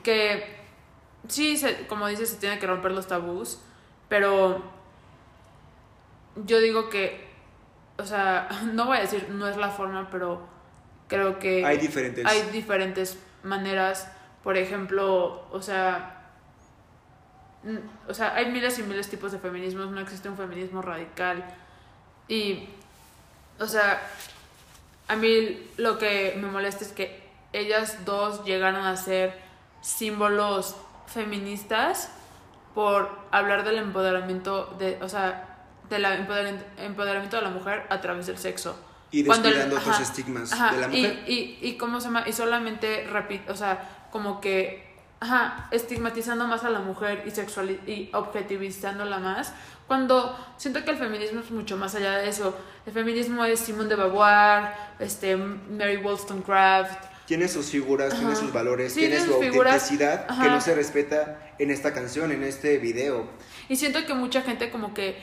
Que 0.03 0.57
sí, 1.27 1.57
se- 1.57 1.87
como 1.87 2.07
dices, 2.07 2.29
se 2.29 2.37
tiene 2.37 2.59
que 2.59 2.67
romper 2.67 2.91
los 2.91 3.07
tabús, 3.07 3.59
pero 4.09 4.61
yo 6.35 6.59
digo 6.59 6.89
que, 6.89 7.27
o 7.97 8.05
sea, 8.05 8.47
no 8.73 8.85
voy 8.85 8.97
a 8.97 9.01
decir 9.01 9.29
no 9.29 9.47
es 9.47 9.57
la 9.57 9.69
forma, 9.69 10.09
pero 10.09 10.41
creo 11.07 11.39
que 11.39 11.65
Hay 11.65 11.77
diferentes. 11.77 12.25
hay 12.25 12.41
diferentes 12.51 13.17
maneras, 13.43 14.11
por 14.43 14.57
ejemplo, 14.57 15.47
o 15.51 15.61
sea, 15.61 16.21
o 18.07 18.13
sea, 18.13 18.35
hay 18.35 18.51
miles 18.51 18.77
y 18.79 18.83
miles 18.83 19.05
de 19.07 19.11
tipos 19.17 19.31
de 19.31 19.39
feminismos, 19.39 19.89
no 19.91 19.99
existe 20.01 20.27
un 20.29 20.35
feminismo 20.37 20.81
radical 20.81 21.45
y, 22.27 22.67
o 23.59 23.67
sea, 23.67 24.01
a 25.07 25.15
mí 25.15 25.67
lo 25.77 25.97
que 25.97 26.35
me 26.39 26.47
molesta 26.47 26.83
es 26.83 26.91
que 26.91 27.23
ellas 27.51 28.05
dos 28.05 28.43
llegaron 28.45 28.85
a 28.85 28.95
ser 28.95 29.37
símbolos 29.81 30.75
feministas 31.07 32.09
por 32.73 33.09
hablar 33.31 33.63
del 33.63 33.77
empoderamiento 33.77 34.75
de, 34.79 34.97
o 35.01 35.09
sea, 35.09 35.49
del 35.89 36.05
empoderamiento, 36.05 37.35
de 37.37 37.43
la 37.43 37.49
mujer 37.49 37.85
a 37.89 38.01
través 38.01 38.25
del 38.25 38.37
sexo. 38.37 38.75
y 39.11 39.21
descuidando 39.21 39.77
otros 39.77 39.99
estigmas 39.99 40.51
Ajá, 40.53 40.73
de 40.73 40.81
la 40.81 40.87
y, 40.87 41.01
mujer. 41.01 41.23
y, 41.27 41.57
y 41.61 41.77
cómo 41.77 41.99
se 41.99 42.07
llama, 42.07 42.23
y 42.27 42.33
solamente 42.33 43.05
repito, 43.11 43.53
o 43.53 43.55
sea, 43.55 44.07
como 44.11 44.41
que, 44.41 44.82
ajá, 45.23 45.67
estigmatizando 45.71 46.45
más 46.47 46.65
a 46.65 46.69
la 46.69 46.79
mujer 46.79 47.23
y 47.25 47.31
sexual 47.31 47.69
y 47.87 48.09
objetivizándola 48.13 49.19
más, 49.19 49.53
cuando 49.87 50.37
siento 50.57 50.83
que 50.83 50.91
el 50.91 50.97
feminismo 50.97 51.39
es 51.39 51.49
mucho 51.49 51.77
más 51.77 51.95
allá 51.95 52.17
de 52.17 52.27
eso. 52.27 52.57
El 52.85 52.91
feminismo 52.91 53.45
es 53.45 53.61
Simone 53.61 53.87
de 53.87 53.95
Beauvoir, 53.95 54.73
este, 54.99 55.37
Mary 55.37 55.97
Wollstonecraft, 55.97 57.05
Tiene 57.25 57.47
sus 57.47 57.67
figuras, 57.67 58.13
tiene 58.13 58.35
sus 58.35 58.51
valores, 58.51 58.93
Sí, 58.93 58.99
tiene 58.99 59.21
su 59.21 59.33
autenticidad 59.33 60.27
que 60.27 60.49
no 60.49 60.59
se 60.59 60.75
respeta 60.75 61.39
en 61.57 61.71
esta 61.71 61.93
canción, 61.93 62.33
en 62.33 62.43
este 62.43 62.77
video. 62.77 63.25
Y 63.69 63.77
siento 63.77 64.05
que 64.05 64.13
mucha 64.13 64.41
gente 64.41 64.69
como 64.71 64.93
que 64.93 65.17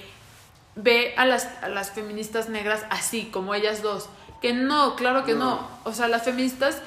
ve 0.77 1.13
a 1.19 1.27
las, 1.27 1.47
a 1.61 1.69
las 1.69 1.91
feministas 1.91 2.49
negras 2.49 2.87
así, 2.89 3.29
como 3.31 3.55
ellas 3.55 3.83
dos. 3.83 4.09
Que 4.41 4.55
no, 4.55 4.97
claro 4.97 5.27
que 5.27 5.35
no. 5.35 5.57
No. 5.57 5.69
O 5.85 5.93
sea, 5.93 6.09
las 6.09 6.23
feministas 6.23 6.81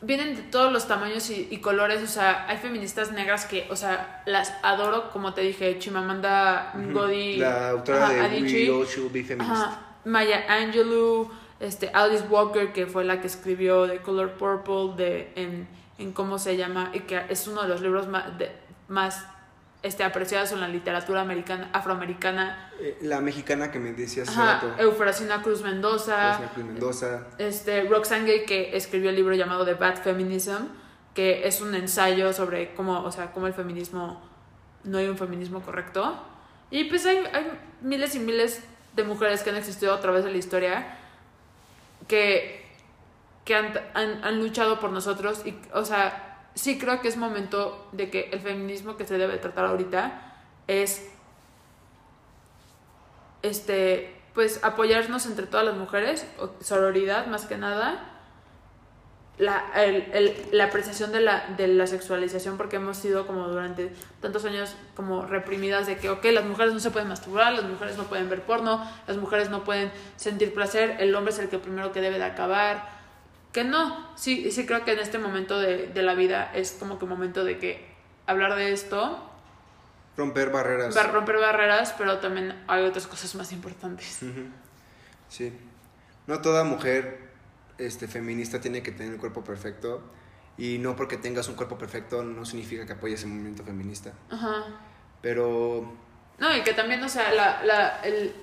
vienen 0.00 0.36
de 0.36 0.42
todos 0.42 0.72
los 0.72 0.86
tamaños 0.86 1.28
y, 1.30 1.48
y 1.50 1.58
colores. 1.58 2.02
O 2.02 2.06
sea, 2.06 2.46
hay 2.48 2.58
feministas 2.58 3.12
negras 3.12 3.46
que, 3.46 3.66
o 3.70 3.76
sea, 3.76 4.22
las 4.26 4.52
adoro, 4.62 5.10
como 5.10 5.34
te 5.34 5.40
dije, 5.42 5.78
Chimamanda 5.78 6.72
Ngozi 6.76 7.36
La 7.36 7.70
autora 7.70 8.04
ajá, 8.06 8.12
de 8.14 8.20
Adichie. 8.20 8.70
We 8.70 8.86
Feminist. 9.24 9.40
Ajá, 9.40 9.80
Maya 10.04 10.44
Angelou, 10.48 11.30
este, 11.60 11.90
Alice 11.92 12.24
Walker, 12.28 12.72
que 12.72 12.86
fue 12.86 13.04
la 13.04 13.20
que 13.20 13.26
escribió 13.26 13.86
The 13.88 13.98
Color 13.98 14.32
Purple, 14.32 15.02
de, 15.02 15.32
en, 15.34 15.68
en 15.98 16.12
cómo 16.12 16.38
se 16.38 16.56
llama, 16.56 16.90
y 16.94 17.00
que 17.00 17.20
es 17.28 17.48
uno 17.48 17.62
de 17.62 17.68
los 17.68 17.80
libros 17.80 18.06
más, 18.08 18.38
de- 18.38 18.52
más 18.88 19.26
este, 19.82 20.02
apreciados 20.04 20.52
en 20.52 20.60
la 20.60 20.68
literatura 20.68 21.20
americana, 21.20 21.70
afroamericana. 21.72 22.70
Eh, 22.80 22.98
La 23.02 23.20
mexicana 23.20 23.70
que 23.70 23.78
me 23.78 23.92
decías 23.92 24.28
hace 24.28 24.40
Ajá, 24.40 24.54
rato, 24.66 24.74
Eufrasina 24.82 25.42
Cruz 25.42 25.62
Mendoza, 25.62 26.32
Rosana 26.32 26.50
Cruz 26.52 26.66
Mendoza. 26.66 27.26
este, 27.38 27.84
Roxane 27.84 28.24
Gay, 28.26 28.44
que 28.44 28.76
escribió 28.76 29.10
el 29.10 29.16
libro 29.16 29.34
llamado 29.34 29.64
The 29.64 29.74
Bad 29.74 30.02
Feminism, 30.02 30.64
que 31.14 31.46
es 31.46 31.60
un 31.60 31.74
ensayo 31.74 32.32
sobre 32.32 32.74
cómo, 32.74 33.02
o 33.04 33.12
sea, 33.12 33.30
cómo 33.32 33.46
el 33.46 33.54
feminismo, 33.54 34.20
no 34.84 34.98
hay 34.98 35.08
un 35.08 35.16
feminismo 35.18 35.60
correcto. 35.60 36.16
Y 36.70 36.84
pues 36.84 37.06
hay, 37.06 37.18
hay 37.32 37.50
miles 37.80 38.14
y 38.14 38.18
miles 38.18 38.62
de 38.94 39.04
mujeres 39.04 39.42
que 39.42 39.50
han 39.50 39.56
existido 39.56 39.94
a 39.94 40.00
través 40.00 40.24
de 40.24 40.30
la 40.30 40.36
historia 40.38 40.96
que, 42.06 42.64
que 43.44 43.54
han, 43.54 43.72
han, 43.94 44.24
han 44.24 44.38
luchado 44.40 44.78
por 44.80 44.90
nosotros 44.90 45.42
y, 45.46 45.58
o 45.72 45.84
sea, 45.84 46.27
sí 46.58 46.76
creo 46.76 47.00
que 47.00 47.08
es 47.08 47.16
momento 47.16 47.88
de 47.92 48.10
que 48.10 48.30
el 48.32 48.40
feminismo 48.40 48.96
que 48.96 49.06
se 49.06 49.16
debe 49.16 49.38
tratar 49.38 49.66
ahorita 49.66 50.34
es 50.66 51.08
este 53.42 54.20
pues 54.34 54.62
apoyarnos 54.62 55.26
entre 55.26 55.46
todas 55.46 55.64
las 55.64 55.76
mujeres, 55.76 56.26
sororidad 56.60 57.26
más 57.26 57.46
que 57.46 57.56
nada, 57.56 58.18
la, 59.36 59.64
la 60.52 60.64
apreciación 60.64 61.10
de 61.10 61.20
la, 61.20 61.46
de 61.56 61.66
la 61.66 61.88
sexualización, 61.88 62.56
porque 62.56 62.76
hemos 62.76 62.96
sido 62.96 63.26
como 63.26 63.48
durante 63.48 63.92
tantos 64.20 64.44
años 64.44 64.76
como 64.94 65.26
reprimidas 65.26 65.88
de 65.88 65.96
que, 65.96 66.10
ok, 66.10 66.24
las 66.26 66.44
mujeres 66.44 66.72
no 66.72 66.78
se 66.78 66.90
pueden 66.92 67.08
masturbar, 67.08 67.52
las 67.52 67.64
mujeres 67.64 67.96
no 67.96 68.04
pueden 68.04 68.28
ver 68.28 68.42
porno, 68.42 68.84
las 69.08 69.16
mujeres 69.16 69.50
no 69.50 69.64
pueden 69.64 69.90
sentir 70.16 70.54
placer, 70.54 70.96
el 71.00 71.14
hombre 71.16 71.32
es 71.32 71.38
el 71.40 71.48
que 71.48 71.58
primero 71.58 71.90
que 71.90 72.00
debe 72.00 72.18
de 72.18 72.24
acabar, 72.24 72.97
que 73.52 73.64
no, 73.64 74.08
sí, 74.16 74.50
sí 74.50 74.66
creo 74.66 74.84
que 74.84 74.92
en 74.92 74.98
este 74.98 75.18
momento 75.18 75.58
de, 75.58 75.86
de 75.88 76.02
la 76.02 76.14
vida 76.14 76.50
es 76.54 76.72
como 76.78 76.98
que 76.98 77.04
un 77.04 77.10
momento 77.10 77.44
de 77.44 77.58
que 77.58 77.86
hablar 78.26 78.54
de 78.56 78.72
esto 78.72 79.24
Romper 80.16 80.50
barreras. 80.50 81.12
romper 81.12 81.38
barreras, 81.38 81.94
pero 81.96 82.18
también 82.18 82.60
hay 82.66 82.84
otras 82.84 83.06
cosas 83.06 83.34
más 83.36 83.52
importantes. 83.52 84.20
Sí. 85.28 85.52
No 86.26 86.40
toda 86.40 86.64
mujer 86.64 87.28
este, 87.78 88.08
feminista 88.08 88.60
tiene 88.60 88.82
que 88.82 88.90
tener 88.90 89.12
el 89.14 89.18
cuerpo 89.20 89.44
perfecto. 89.44 90.02
Y 90.56 90.78
no 90.78 90.96
porque 90.96 91.16
tengas 91.18 91.46
un 91.48 91.54
cuerpo 91.54 91.78
perfecto 91.78 92.24
no 92.24 92.44
significa 92.44 92.84
que 92.84 92.94
apoyes 92.94 93.22
el 93.22 93.28
movimiento 93.28 93.62
feminista. 93.62 94.12
Ajá. 94.28 94.64
Pero 95.22 95.94
No, 96.40 96.56
y 96.56 96.62
que 96.62 96.72
también, 96.74 97.00
o 97.04 97.08
sea, 97.08 97.32
la, 97.32 97.62
la, 97.64 98.00
el, 98.02 98.34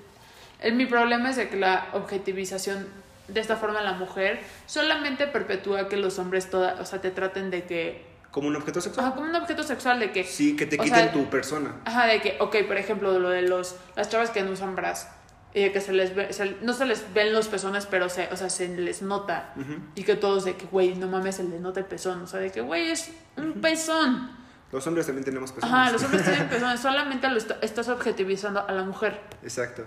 el- 0.62 0.76
mi 0.76 0.86
problema 0.86 1.30
es 1.32 1.36
de 1.36 1.50
que 1.50 1.58
la 1.58 1.89
objetivización 1.91 2.88
de 3.28 3.40
esta 3.40 3.56
forma 3.56 3.82
la 3.82 3.94
mujer 3.94 4.40
solamente 4.66 5.28
perpetúa 5.28 5.88
que 5.90 5.98
los 5.98 6.20
hombres 6.20 6.50
toda, 6.50 6.76
o 6.80 6.86
sea, 6.86 7.02
te 7.02 7.12
traten 7.12 7.50
de 7.50 7.64
que, 7.66 8.06
como 8.32 8.48
un 8.50 8.56
objeto 8.56 8.82
sexual. 8.82 9.06
ajá, 9.08 9.16
como 9.16 9.30
un 9.30 9.36
objeto 9.36 9.64
sexual, 9.64 10.00
de 10.00 10.12
que, 10.12 10.24
Sí, 10.24 10.56
que 10.56 10.66
te 10.66 10.78
quiten 10.78 10.96
sea, 11.04 11.12
tu 11.12 11.26
persona. 11.30 11.76
ajá, 11.86 12.06
de 12.08 12.22
que, 12.22 12.38
ok, 12.40 12.56
por 12.68 12.78
ejemplo, 12.78 13.18
lo 13.20 13.30
de 13.30 13.42
los, 13.44 13.76
las 13.96 14.10
chavas 14.10 14.30
que 14.30 14.44
no 14.44 14.52
usan 14.52 14.76
bras, 14.76 15.10
y 15.54 15.62
de 15.64 15.72
que 15.72 15.80
se 15.80 15.94
les 15.94 16.14
ve, 16.14 16.34
se- 16.34 16.58
no 16.62 16.74
se 16.74 16.86
les 16.86 17.14
ven 17.14 17.32
los 17.32 17.48
pezones, 17.48 17.86
pero 17.86 18.10
se, 18.10 18.28
o 18.32 18.36
sea, 18.36 18.50
se 18.50 18.68
les 18.68 19.02
nota, 19.02 19.54
Ujú. 19.56 19.76
y 19.96 20.04
que 20.04 20.16
todos 20.16 20.44
de 20.44 20.58
que, 20.58 20.66
güey, 20.66 20.96
no 20.96 21.08
mames, 21.08 21.36
se 21.38 21.44
le 21.44 21.60
nota 21.60 21.80
el 21.80 21.86
pezón, 21.86 22.22
o 22.24 22.28
sea, 22.28 22.42
de 22.42 22.52
que, 22.52 22.60
güey, 22.60 22.92
es 22.92 23.10
un 23.38 23.54
pezón. 23.62 24.32
Los 24.74 24.86
hombres 24.88 25.06
también 25.06 25.24
tenemos 25.24 25.54
personas. 25.54 25.80
Ajá, 25.80 25.92
los 25.94 26.04
hombres 26.04 26.24
tienen 26.26 26.50
pezones, 26.50 26.80
solamente 26.82 27.30
lo 27.30 27.38
est- 27.38 27.52
estás 27.62 27.88
objetivizando 27.88 28.68
a 28.68 28.72
la 28.74 28.84
mujer. 28.84 29.22
Exacto. 29.44 29.86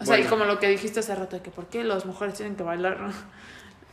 O 0.00 0.04
sea, 0.04 0.18
y 0.18 0.24
como 0.24 0.44
lo 0.44 0.58
que 0.60 0.68
dijiste 0.68 1.00
hace 1.00 1.14
rato, 1.14 1.36
de 1.36 1.42
que 1.42 1.50
por 1.50 1.66
qué 1.66 1.82
las 1.84 2.06
mujeres 2.06 2.34
tienen 2.34 2.56
que 2.56 2.62
bailar. 2.62 2.98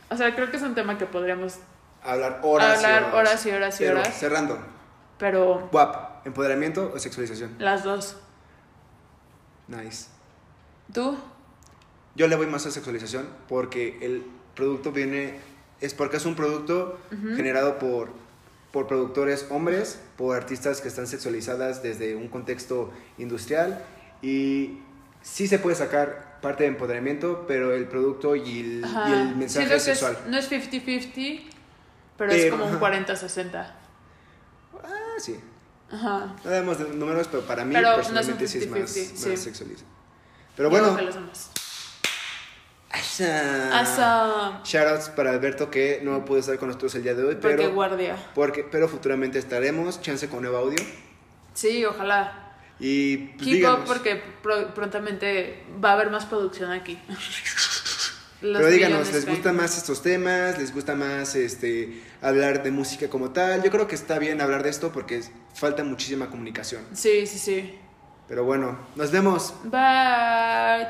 O 0.08 0.16
sea, 0.16 0.32
creo 0.36 0.48
que 0.52 0.56
es 0.56 0.62
un 0.62 0.76
tema 0.76 0.96
que 0.98 1.04
podríamos 1.06 1.56
Hablar 2.04 2.38
horas 2.44 2.76
hablar 2.76 3.02
y 3.02 3.04
horas. 3.06 3.14
horas 3.14 3.46
y 3.46 3.50
horas 3.50 3.74
y 3.80 3.84
Pero, 3.84 3.98
horas, 3.98 4.14
cerrando. 4.16 4.58
pero 5.18 5.68
WAP, 5.72 6.24
empoderamiento 6.28 6.92
o 6.94 6.98
sexualización. 7.00 7.56
las 7.58 7.82
dos. 7.82 8.14
Nice. 9.66 10.06
¿Tú? 10.92 11.16
Yo 12.14 12.28
le 12.28 12.36
voy 12.36 12.46
más 12.46 12.64
a 12.66 12.70
sexualización 12.70 13.26
porque 13.48 13.98
el 14.00 14.24
producto 14.54 14.92
viene, 14.92 15.40
es 15.80 15.92
porque 15.92 16.18
es 16.18 16.24
un 16.24 16.36
producto 16.36 16.98
generado 17.34 17.78
por, 17.80 18.10
por 18.72 18.86
productores 18.86 19.48
hombres, 19.50 20.00
por 20.16 20.36
artistas 20.36 20.80
que 20.80 20.86
están 20.86 21.08
sexualizadas 21.08 21.82
desde 21.82 22.14
un 22.14 22.28
contexto 22.28 22.92
industrial 23.18 23.84
y 24.22 24.78
sí 25.26 25.48
se 25.48 25.58
puede 25.58 25.74
sacar 25.74 26.38
parte 26.40 26.62
de 26.62 26.68
empoderamiento, 26.68 27.44
pero 27.48 27.74
el 27.74 27.86
producto 27.88 28.36
y 28.36 28.60
el, 28.60 28.86
y 29.08 29.12
el 29.12 29.34
mensaje 29.36 29.66
Siento 29.66 29.70
que 29.70 29.76
es- 29.76 29.82
sexual. 29.82 30.18
no 30.28 30.38
es 30.38 30.48
50-50, 30.50 31.50
Pero, 32.16 32.32
es 32.32 32.42
Pero, 32.44 32.50
como 32.58 32.66
un 32.66 32.76
ajá. 32.76 32.80
40-60. 32.80 33.74
Ah, 34.84 34.88
sí. 35.18 35.40
Ajá. 35.90 36.34
No 36.44 36.50
damos 36.50 36.78
de 36.78 36.84
números, 36.94 37.28
pero 37.30 37.42
para 37.44 37.64
mí 37.64 37.74
Pero 37.74 37.88
no 37.88 37.90
es 37.92 37.96
personalmente 38.08 38.44
un 38.44 38.48
sí 38.50 38.58
es 38.58 38.68
más, 38.68 38.78
50-50, 38.96 39.12
más 39.12 39.20
sí. 39.20 39.36
sexualiza. 39.36 39.84
Pero 40.56 40.70
bueno, 40.70 40.96
asa. 42.90 43.80
Asa. 43.80 44.60
Shoutouts 44.64 45.08
para 45.10 45.30
Alberto 45.30 45.70
que 45.70 46.00
no 46.02 46.24
pudo 46.24 46.38
estar 46.38 46.58
con 46.58 46.68
nosotros 46.68 46.94
el 46.94 47.02
día 47.02 47.14
de 47.14 47.24
hoy, 47.24 47.34
Porque 47.36 47.56
pero, 47.56 47.72
guardia. 47.74 48.16
porque, 48.34 48.64
pero 48.64 48.88
futuramente 48.88 49.38
estaremos, 49.38 50.00
chance 50.00 50.28
con 50.28 50.42
nuevo 50.42 50.56
audio. 50.58 50.82
Sí, 51.54 51.84
ojalá. 51.84 52.45
Y 52.78 53.16
pues 53.16 53.44
Keep 53.44 53.54
díganos. 53.54 53.80
up 53.80 53.84
porque 53.86 54.22
pro- 54.42 54.74
prontamente 54.74 55.64
va 55.82 55.90
a 55.90 55.92
haber 55.94 56.10
más 56.10 56.24
producción 56.26 56.72
aquí. 56.72 56.98
Los 58.42 58.58
Pero 58.62 58.70
díganos, 58.70 59.10
¿les 59.14 59.26
gustan 59.26 59.56
más 59.56 59.78
estos 59.78 60.02
temas? 60.02 60.58
¿Les 60.58 60.72
gusta 60.74 60.94
más 60.94 61.34
este 61.34 62.02
hablar 62.20 62.62
de 62.62 62.70
música 62.70 63.08
como 63.08 63.30
tal? 63.30 63.62
Yo 63.62 63.70
creo 63.70 63.88
que 63.88 63.94
está 63.94 64.18
bien 64.18 64.42
hablar 64.42 64.62
de 64.62 64.68
esto 64.68 64.92
porque 64.92 65.22
falta 65.54 65.82
muchísima 65.82 66.28
comunicación. 66.28 66.82
Sí, 66.92 67.26
sí, 67.26 67.38
sí. 67.38 67.78
Pero 68.28 68.44
bueno, 68.44 68.78
nos 68.94 69.10
vemos. 69.10 69.54
Bye. 69.64 70.86